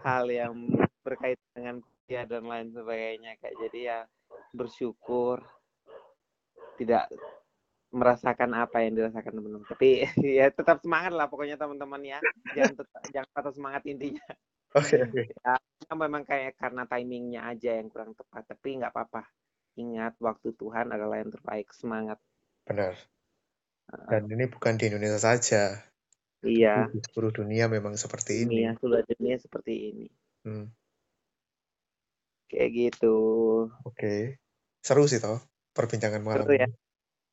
hal 0.01 0.25
yang 0.29 0.53
berkaitan 1.05 1.51
dengan 1.53 1.75
kuliah 1.81 2.25
dan 2.25 2.45
lain 2.45 2.69
sebagainya 2.73 3.37
kayak 3.41 3.55
jadi 3.65 3.79
ya 3.81 3.99
bersyukur 4.53 5.41
tidak 6.77 7.09
merasakan 7.95 8.51
apa 8.57 8.83
yang 8.83 8.93
dirasakan 8.97 9.31
teman-teman. 9.39 9.65
Tapi 9.69 10.03
ya 10.37 10.51
tetap 10.51 10.83
semangat 10.83 11.13
lah 11.15 11.29
pokoknya 11.31 11.55
teman-teman 11.55 12.01
ya. 12.03 12.19
Jangan 12.51 12.73
tetap, 12.83 13.01
jangan 13.13 13.29
patah 13.31 13.53
semangat 13.53 13.81
intinya. 13.87 14.25
Oke 14.75 14.99
oke. 14.99 15.23
Ya, 15.31 15.55
memang 15.95 16.27
kayak 16.27 16.59
karena 16.59 16.83
timingnya 16.83 17.47
aja 17.47 17.79
yang 17.79 17.87
kurang 17.87 18.11
tepat. 18.11 18.43
Tapi 18.51 18.83
nggak 18.83 18.91
apa-apa. 18.91 19.23
Ingat 19.79 20.19
waktu 20.19 20.51
Tuhan 20.55 20.91
adalah 20.91 21.23
yang 21.23 21.31
terbaik. 21.31 21.71
Semangat. 21.71 22.19
Benar. 22.67 22.99
Dan 24.11 24.27
ini 24.27 24.51
bukan 24.51 24.75
di 24.75 24.91
Indonesia 24.91 25.21
saja. 25.21 25.79
Iya. 26.43 26.91
Di 26.91 26.99
seluruh 26.99 27.31
dunia 27.31 27.71
memang 27.71 27.95
seperti 27.95 28.43
ini. 28.43 28.51
Dunia 28.51 28.71
seluruh 28.75 29.03
dunia 29.07 29.35
seperti 29.39 29.73
ini. 29.95 30.07
Hmm. 30.43 30.67
Kayak 32.51 32.69
gitu. 32.75 33.17
Oke. 33.87 34.43
Seru 34.83 35.07
sih 35.07 35.23
toh 35.23 35.41
perbincangan 35.71 36.21
malam 36.21 36.45
Seru 36.45 36.55
ya. 36.59 36.67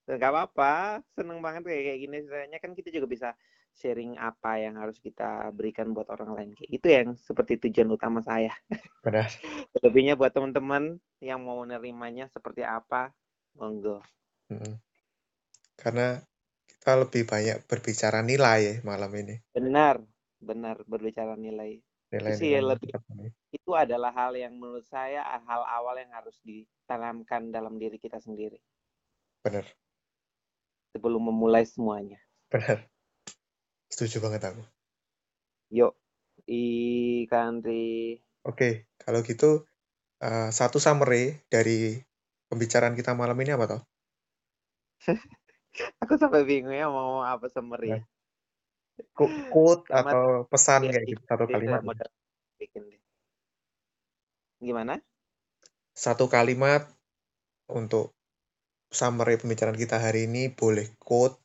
Gak 0.07 0.30
apa-apa. 0.30 1.03
Seneng 1.18 1.43
banget 1.43 1.66
kayak 1.66 1.82
kayak 1.90 2.01
gini. 2.07 2.16
Sebenarnya 2.22 2.59
kan 2.62 2.72
kita 2.78 2.88
juga 2.95 3.07
bisa 3.11 3.28
sharing 3.73 4.20
apa 4.20 4.61
yang 4.61 4.77
harus 4.77 5.01
kita 5.01 5.49
berikan 5.57 5.97
buat 5.97 6.07
orang 6.12 6.31
lain. 6.37 6.51
Kayak 6.55 6.70
itu 6.70 6.87
yang 6.87 7.09
seperti 7.16 7.59
tujuan 7.68 7.89
utama 7.97 8.20
saya. 8.20 8.53
Benar. 9.01 9.29
Lebihnya 9.85 10.14
buat 10.14 10.31
teman-teman 10.31 11.01
yang 11.25 11.41
mau 11.43 11.64
menerimanya 11.64 12.29
seperti 12.29 12.62
apa, 12.62 13.11
monggo. 13.57 14.05
Karena 15.79 16.20
kita 16.68 16.93
lebih 17.01 17.23
banyak 17.25 17.57
berbicara 17.64 18.20
nilai 18.20 18.59
ya 18.61 18.75
malam 18.85 19.11
ini. 19.16 19.41
Benar, 19.55 20.03
benar 20.43 20.85
berbicara 20.85 21.35
nilai. 21.39 21.81
Nilai-nilai 22.12 22.37
sih 22.37 22.53
yang 22.53 22.68
lebih- 22.68 22.93
kita 22.93 23.01
punya. 23.09 23.31
Itu 23.49 23.73
adalah 23.73 24.12
hal 24.12 24.37
yang 24.37 24.53
menurut 24.61 24.85
saya 24.85 25.25
hal 25.25 25.62
awal 25.64 25.97
yang 25.97 26.12
harus 26.12 26.37
ditanamkan 26.45 27.49
dalam 27.49 27.81
diri 27.81 27.97
kita 27.97 28.20
sendiri 28.20 28.61
Benar. 29.41 29.64
sebelum 30.93 31.33
memulai 31.33 31.64
semuanya. 31.64 32.20
Benar. 32.53 32.91
Setuju 33.93 34.18
banget 34.24 34.43
aku. 34.51 34.62
Yuk, 35.78 35.97
i 36.47 37.26
country. 37.30 38.22
Oke, 38.51 38.68
kalau 39.03 39.20
gitu 39.28 39.51
eh, 40.26 40.49
satu 40.59 40.78
summary 40.86 41.24
dari 41.55 41.78
pembicaraan 42.51 42.95
kita 42.99 43.12
malam 43.20 43.38
ini 43.43 43.53
apa 43.57 43.66
toh? 43.72 43.82
Aku 46.03 46.14
sampai 46.20 46.43
bingung 46.49 46.74
ya 46.80 46.86
mau 46.93 47.03
ngomong 47.05 47.26
apa 47.34 47.47
summary. 47.55 47.88
Nah, 47.90 48.03
Qu- 49.16 49.36
Quote 49.53 49.84
atau 50.01 50.26
pesan 50.53 50.82
kayak 50.93 51.07
gitu 51.11 51.22
satu 51.30 51.45
kalimat. 51.53 51.82
bikin. 52.59 52.84
Gimana? 54.61 55.03
Satu 56.05 56.24
kalimat 56.34 56.82
untuk 57.80 58.07
summary 58.99 59.36
pembicaraan 59.43 59.76
kita 59.84 59.97
hari 60.07 60.20
ini 60.30 60.43
boleh 60.61 60.86
quote, 61.07 61.36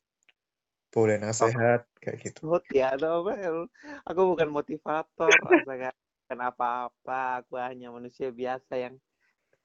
boleh 0.91 1.19
nasihat 1.19 1.83
kayak 1.99 2.17
gitu. 2.23 2.39
Oh 2.47 2.63
ya, 2.71 2.95
Nobel. 2.95 3.67
Aku 4.07 4.21
bukan 4.35 4.49
motivator. 4.51 5.35
Bukan 6.27 6.43
apa-apa. 6.43 7.39
Aku 7.39 7.55
hanya 7.55 7.87
manusia 7.87 8.27
biasa 8.35 8.75
yang 8.75 8.99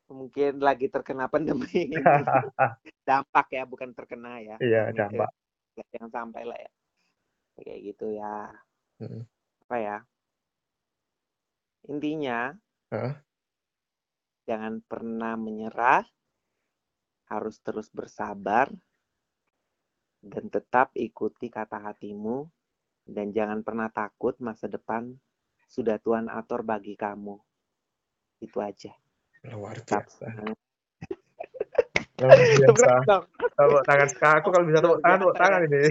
mungkin 0.07 0.63
lagi 0.63 0.87
terkena 0.87 1.27
pandemi. 1.27 1.91
dampak 3.09 3.47
ya, 3.51 3.67
bukan 3.67 3.91
terkena 3.91 4.39
ya. 4.39 4.57
Iya, 4.63 4.95
dampak. 4.95 5.35
Yang 5.75 6.09
sampai 6.15 6.43
lah 6.47 6.59
ya. 6.63 6.71
Kayak 7.59 7.81
gitu 7.83 8.07
ya. 8.15 8.37
Mm-mm. 9.03 9.27
Apa 9.67 9.77
ya? 9.83 9.99
Intinya, 11.91 12.55
Hah? 12.95 13.19
jangan 14.47 14.79
pernah 14.87 15.35
menyerah. 15.35 16.07
Harus 17.27 17.59
terus 17.59 17.91
bersabar. 17.91 18.71
Dan 20.23 20.47
tetap 20.49 20.95
ikuti 20.95 21.51
kata 21.51 21.83
hatimu. 21.83 22.47
Dan 23.03 23.35
jangan 23.35 23.67
pernah 23.67 23.91
takut 23.91 24.39
masa 24.39 24.71
depan 24.71 25.11
sudah 25.67 25.99
Tuhan 25.99 26.31
atur 26.31 26.63
bagi 26.63 26.95
kamu. 26.95 27.35
Itu 28.39 28.63
aja. 28.63 28.95
Luar 29.51 29.83
biasa. 29.83 30.27
Luar 32.23 32.39
biasa. 32.39 32.91
Tepuk 33.53 33.83
tangan 33.85 34.09
aku 34.39 34.49
kalau 34.55 34.65
bisa 34.71 34.79
tepuk 34.79 35.01
tangan, 35.03 35.19
tepuk 35.27 35.37
tangan 35.37 35.61
ini. 35.67 35.83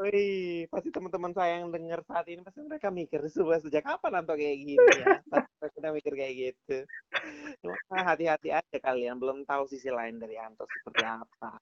Wih, 0.00 0.58
pasti 0.72 0.88
teman-teman 0.88 1.32
saya 1.36 1.60
yang 1.60 1.68
dengar 1.68 2.00
saat 2.08 2.26
ini 2.32 2.40
pasti 2.40 2.64
mereka 2.64 2.88
mikir 2.88 3.20
sudah 3.28 3.60
sejak 3.60 3.84
kapan 3.84 4.22
Anto 4.22 4.32
kayak 4.32 4.56
gini 4.64 4.80
ya. 4.80 5.20
Pasti 5.28 5.52
mereka 5.60 5.76
udah 5.78 5.92
mikir 5.92 6.12
kayak 6.16 6.34
gitu. 6.34 6.76
Cuma 7.60 8.00
hati-hati 8.00 8.48
aja 8.54 8.76
kalian 8.80 9.20
belum 9.20 9.44
tahu 9.44 9.68
sisi 9.68 9.92
lain 9.92 10.16
dari 10.16 10.40
Anto 10.40 10.64
seperti 10.64 11.04
apa. 11.04 11.60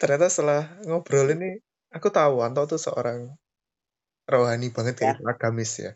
Ternyata 0.00 0.26
setelah 0.32 0.62
ngobrol 0.88 1.28
ini, 1.36 1.50
aku 1.96 2.08
tahu 2.08 2.34
Anto 2.46 2.62
tuh 2.72 2.80
seorang 2.80 3.18
rohani 4.32 4.68
banget 4.76 4.96
ya, 5.04 5.12
agamis 5.32 5.72
ya. 5.84 5.92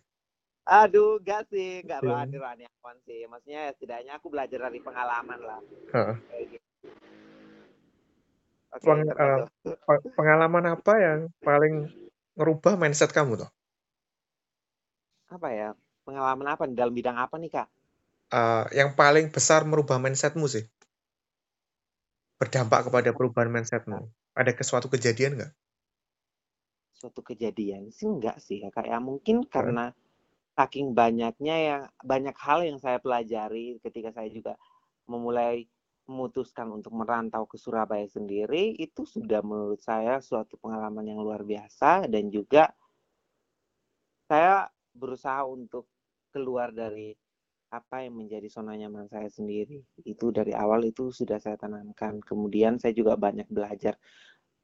Aduh, 0.64 1.20
enggak 1.20 1.42
sih, 1.52 1.84
enggak 1.84 2.00
Iya. 2.00 2.08
rohani-rohani 2.08 2.64
apaan 2.68 2.98
sih. 3.06 3.20
Maksudnya 3.28 3.60
ya 3.68 3.72
setidaknya 3.76 4.12
aku 4.18 4.26
belajar 4.32 4.58
dari 4.66 4.80
pengalaman 4.80 5.40
lah. 5.48 5.60
Kayak 6.28 6.44
gitu. 6.52 6.66
Oke, 8.74 8.84
Peng-? 8.86 9.08
Pe- 9.86 10.04
Pengalaman 10.16 10.64
apa 10.74 10.92
yang 11.06 11.20
paling 11.44 11.74
ngerubah 12.36 12.74
mindset 12.80 13.10
kamu 13.16 13.32
tuh? 13.44 13.50
Apa 15.34 15.48
ya? 15.52 15.68
Pengalaman 16.08 16.48
apa? 16.48 16.64
Dalam 16.68 16.94
bidang 16.96 17.16
apa 17.20 17.36
nih, 17.42 17.50
Kak? 17.52 17.68
Eh, 18.40 18.64
yang 18.78 18.90
paling 19.00 19.26
besar 19.36 19.60
merubah 19.70 19.96
mindsetmu 20.04 20.46
sih? 20.54 20.64
Berdampak 22.38 22.90
kepada 22.90 23.10
perubahan 23.14 23.50
mindsetmu. 23.50 24.10
Ada 24.34 24.52
ke 24.52 24.62
suatu 24.66 24.90
kejadian 24.90 25.38
nggak? 25.38 25.52
suatu 27.04 27.20
kejadian 27.20 27.92
sih 27.92 28.08
enggak 28.08 28.40
sih 28.40 28.64
ya 28.64 28.72
kak 28.72 28.88
ya 28.88 28.96
mungkin 28.96 29.44
karena 29.44 29.92
saking 30.56 30.96
banyaknya 30.96 31.56
yang 31.60 31.82
banyak 32.00 32.32
hal 32.40 32.64
yang 32.64 32.80
saya 32.80 32.96
pelajari 32.96 33.76
ketika 33.84 34.08
saya 34.16 34.32
juga 34.32 34.56
memulai 35.04 35.68
memutuskan 36.08 36.72
untuk 36.72 36.96
merantau 36.96 37.44
ke 37.44 37.60
Surabaya 37.60 38.08
sendiri 38.08 38.72
itu 38.80 39.04
sudah 39.04 39.44
menurut 39.44 39.84
saya 39.84 40.16
suatu 40.24 40.56
pengalaman 40.56 41.04
yang 41.04 41.20
luar 41.20 41.44
biasa 41.44 42.08
dan 42.08 42.32
juga 42.32 42.72
saya 44.24 44.72
berusaha 44.96 45.44
untuk 45.44 45.84
keluar 46.32 46.72
dari 46.72 47.12
apa 47.74 48.06
yang 48.06 48.14
menjadi 48.22 48.46
zona 48.46 48.78
nyaman 48.78 49.10
saya 49.10 49.26
sendiri. 49.26 49.82
Itu 50.06 50.30
dari 50.30 50.54
awal 50.54 50.86
itu 50.86 51.10
sudah 51.10 51.42
saya 51.42 51.58
tanamkan. 51.58 52.22
Kemudian 52.22 52.78
saya 52.78 52.94
juga 52.94 53.18
banyak 53.18 53.50
belajar 53.50 53.98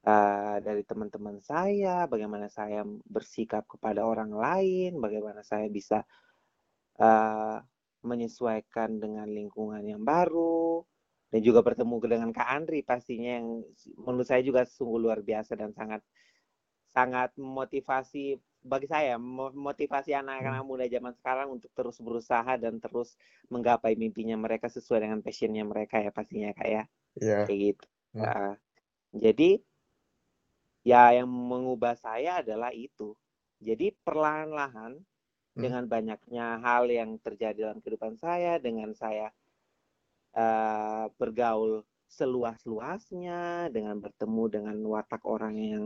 uh, 0.06 0.62
dari 0.62 0.86
teman-teman 0.86 1.42
saya, 1.42 2.06
bagaimana 2.06 2.46
saya 2.46 2.86
bersikap 2.86 3.66
kepada 3.66 4.06
orang 4.06 4.30
lain, 4.30 5.02
bagaimana 5.02 5.42
saya 5.42 5.66
bisa 5.66 6.06
uh, 7.02 7.58
menyesuaikan 8.06 9.02
dengan 9.02 9.28
lingkungan 9.28 9.82
yang 9.84 10.02
baru, 10.06 10.86
dan 11.30 11.40
juga 11.46 11.62
bertemu 11.62 11.94
dengan 12.10 12.30
Kak 12.34 12.48
Andri 12.48 12.82
pastinya 12.82 13.38
yang 13.38 13.62
menurut 14.02 14.26
saya 14.26 14.42
juga 14.42 14.66
sungguh 14.66 14.98
luar 14.98 15.22
biasa 15.22 15.54
dan 15.54 15.70
sangat 15.70 16.02
sangat 16.90 17.30
memotivasi 17.38 18.34
bagi 18.60 18.86
saya 18.88 19.16
mo- 19.16 19.54
motivasi 19.54 20.12
anak-anak 20.12 20.64
muda 20.66 20.84
zaman 20.88 21.12
sekarang 21.16 21.48
untuk 21.56 21.70
terus 21.72 21.96
berusaha 22.00 22.52
dan 22.60 22.76
terus 22.78 23.16
menggapai 23.48 23.96
mimpinya 23.96 24.36
mereka 24.36 24.68
sesuai 24.68 25.04
dengan 25.08 25.20
passionnya 25.24 25.64
mereka 25.64 25.98
ya 26.00 26.10
pastinya 26.12 26.52
kak 26.52 26.68
ya 26.68 26.84
Iya. 27.18 27.40
kayak 27.48 27.60
gitu. 27.60 27.86
Hmm. 28.14 28.22
Nah, 28.22 28.52
jadi 29.16 29.50
ya 30.86 31.12
yang 31.12 31.28
mengubah 31.28 31.94
saya 31.98 32.40
adalah 32.40 32.72
itu. 32.72 33.16
Jadi 33.60 33.92
perlahan-lahan 34.04 34.96
Hmm. 35.56 35.62
dengan 35.66 35.84
banyaknya 35.90 36.62
hal 36.62 36.86
yang 36.88 37.18
terjadi 37.20 37.68
dalam 37.68 37.82
kehidupan 37.82 38.16
saya, 38.16 38.56
dengan 38.62 38.94
saya 38.94 39.28
eh, 40.34 41.04
bergaul 41.18 41.82
seluas-luasnya, 42.10 43.70
dengan 43.74 43.98
bertemu 43.98 44.44
dengan 44.50 44.76
watak 44.86 45.22
orang 45.26 45.54
yang 45.58 45.84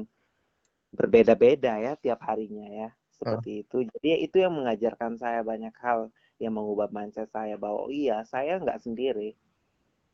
berbeda-beda 0.94 1.72
ya 1.82 1.92
tiap 1.98 2.20
harinya 2.28 2.66
ya, 2.70 2.88
seperti 3.10 3.66
itu. 3.66 3.76
Jadi 3.90 4.06
ya 4.14 4.18
itu 4.22 4.36
yang 4.38 4.54
mengajarkan 4.54 5.18
saya 5.18 5.40
banyak 5.42 5.74
hal 5.82 6.08
yang 6.42 6.54
mengubah 6.54 6.88
mindset 6.94 7.30
saya 7.30 7.54
bahwa 7.58 7.86
oh 7.86 7.92
iya 7.92 8.22
saya 8.26 8.58
nggak 8.62 8.82
sendiri, 8.82 9.34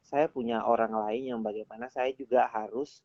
saya 0.05 0.27
punya 0.33 0.65
orang 0.65 0.93
lain 0.93 1.37
yang 1.37 1.41
bagaimana 1.45 1.87
saya 1.93 2.11
juga 2.17 2.49
harus 2.49 3.05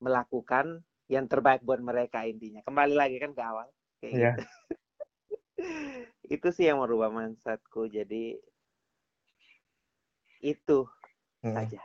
melakukan 0.00 0.80
yang 1.10 1.26
terbaik 1.26 1.60
buat 1.66 1.82
mereka 1.82 2.24
intinya. 2.24 2.62
Kembali 2.64 2.94
lagi 2.94 3.16
kan 3.18 3.34
ke 3.34 3.42
awal 3.42 3.66
kayak 4.00 4.12
Iya. 4.14 4.32
gitu. 4.32 4.42
itu 6.40 6.48
sih 6.54 6.64
yang 6.70 6.78
merubah 6.80 7.10
mindsetku. 7.10 7.90
Jadi 7.90 8.38
itu 10.40 10.78
Hmm. 11.44 11.56
saja. 11.56 11.80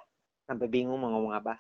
Sampai 0.46 0.68
bingung 0.70 1.02
mau 1.02 1.10
ngomong 1.12 1.34
apa. 1.34 1.58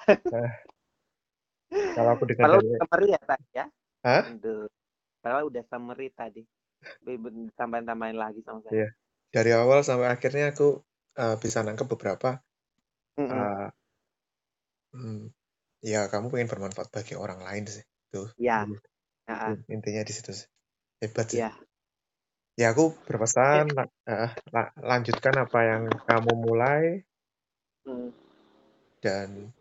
Kalau 1.95 2.09
aku 2.15 2.23
dengar 2.28 2.43
Padahal 2.47 2.61
dari 2.61 2.69
udah 2.71 2.80
summary 2.82 3.07
ya 3.11 3.21
tadi 3.21 3.47
ya. 3.51 3.65
Hah? 4.05 4.23
Padahal 5.21 5.43
udah 5.49 5.63
summary 5.67 6.07
tadi. 6.11 6.41
Tambahin-tambahin 7.57 8.17
lagi 8.17 8.39
sama 8.45 8.61
saya. 8.65 8.73
Iya. 8.73 8.89
dari 9.36 9.51
awal 9.51 9.84
sampai 9.84 10.07
akhirnya 10.07 10.55
aku 10.55 10.80
eh, 11.19 11.36
bisa 11.36 11.59
nangkep 11.59 11.91
beberapa 11.91 12.39
Mm-mm. 13.19 13.32
eh, 13.36 13.67
hmm, 14.95 15.21
ya 15.84 16.07
kamu 16.07 16.32
pengen 16.32 16.47
bermanfaat 16.47 16.88
bagi 16.88 17.19
orang 17.19 17.43
lain 17.43 17.67
sih. 17.67 17.84
Tuh. 18.15 18.32
Ya. 18.39 18.63
Ah. 19.28 19.57
intinya 19.67 20.05
di 20.05 20.13
situ 20.13 20.32
sih. 20.32 20.47
Hebat 21.03 21.34
sih. 21.34 21.43
Ya. 21.43 21.51
Ya 22.55 22.71
aku 22.71 22.95
berpesan 23.03 23.76
la- 23.76 23.91
eh, 24.07 24.32
la- 24.55 24.71
lanjutkan 24.80 25.36
apa 25.36 25.59
yang 25.67 25.84
kamu 26.07 26.32
mulai 26.39 27.03
Mm. 27.84 28.09
dan 29.03 29.51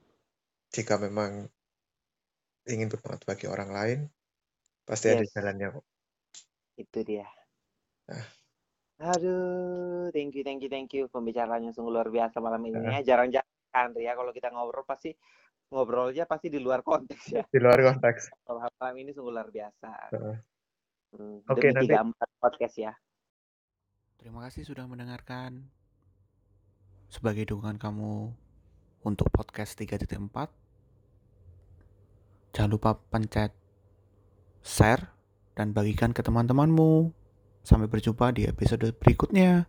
jika 0.71 0.97
memang 0.97 1.51
ingin 2.67 2.89
bermanfaat 2.89 3.25
bagi 3.25 3.47
orang 3.47 3.71
lain 3.71 3.99
pasti 4.85 5.13
ada 5.13 5.25
Yes. 5.25 5.33
jalannya 5.33 5.69
kok. 5.73 5.85
Itu 6.77 6.99
dia. 7.05 7.27
Nah. 8.09 8.25
Aduh, 9.11 10.09
thank 10.15 10.33
you, 10.39 10.43
thank 10.47 10.61
you, 10.63 10.71
thank 10.71 10.91
you. 10.95 11.11
Pembicaraannya 11.11 11.75
sungguh 11.75 11.93
luar 11.93 12.09
biasa 12.09 12.39
malam 12.39 12.63
ini 12.65 12.79
Nah. 12.79 13.01
ya. 13.01 13.15
Jarang-jarang 13.15 13.91
ya 13.99 14.13
kalau 14.15 14.31
kita 14.31 14.49
ngobrol 14.55 14.87
pasti 14.87 15.11
ngobrolnya 15.73 16.25
pasti 16.29 16.47
di 16.49 16.63
luar 16.63 16.81
konteks 16.87 17.25
ya. 17.33 17.43
Di 17.49 17.59
luar 17.59 17.81
konteks. 17.83 18.31
Kalau 18.47 18.63
malam 18.63 18.97
ini 18.97 19.11
sungguh 19.11 19.33
luar 19.35 19.51
biasa. 19.51 19.91
Heeh. 20.15 20.37
Hmm, 21.15 21.39
Oke, 21.47 21.71
demi 21.71 21.75
nanti- 21.79 21.87
tiga 21.91 22.03
empat 22.03 22.29
podcast 22.43 22.77
ya. 22.79 22.93
Terima 24.19 24.41
kasih 24.49 24.63
sudah 24.65 24.87
mendengarkan. 24.89 25.69
Sebagai 27.11 27.47
dukungan 27.47 27.79
kamu 27.79 28.35
untuk 29.07 29.29
podcast 29.31 29.79
3.4, 29.79 30.51
jangan 32.55 32.71
lupa 32.79 32.97
pencet 33.11 33.51
share 34.63 35.13
dan 35.59 35.75
bagikan 35.75 36.15
ke 36.15 36.23
teman-temanmu. 36.23 37.11
Sampai 37.65 37.89
berjumpa 37.89 38.33
di 38.37 38.47
episode 38.47 38.93
berikutnya. 38.97 39.67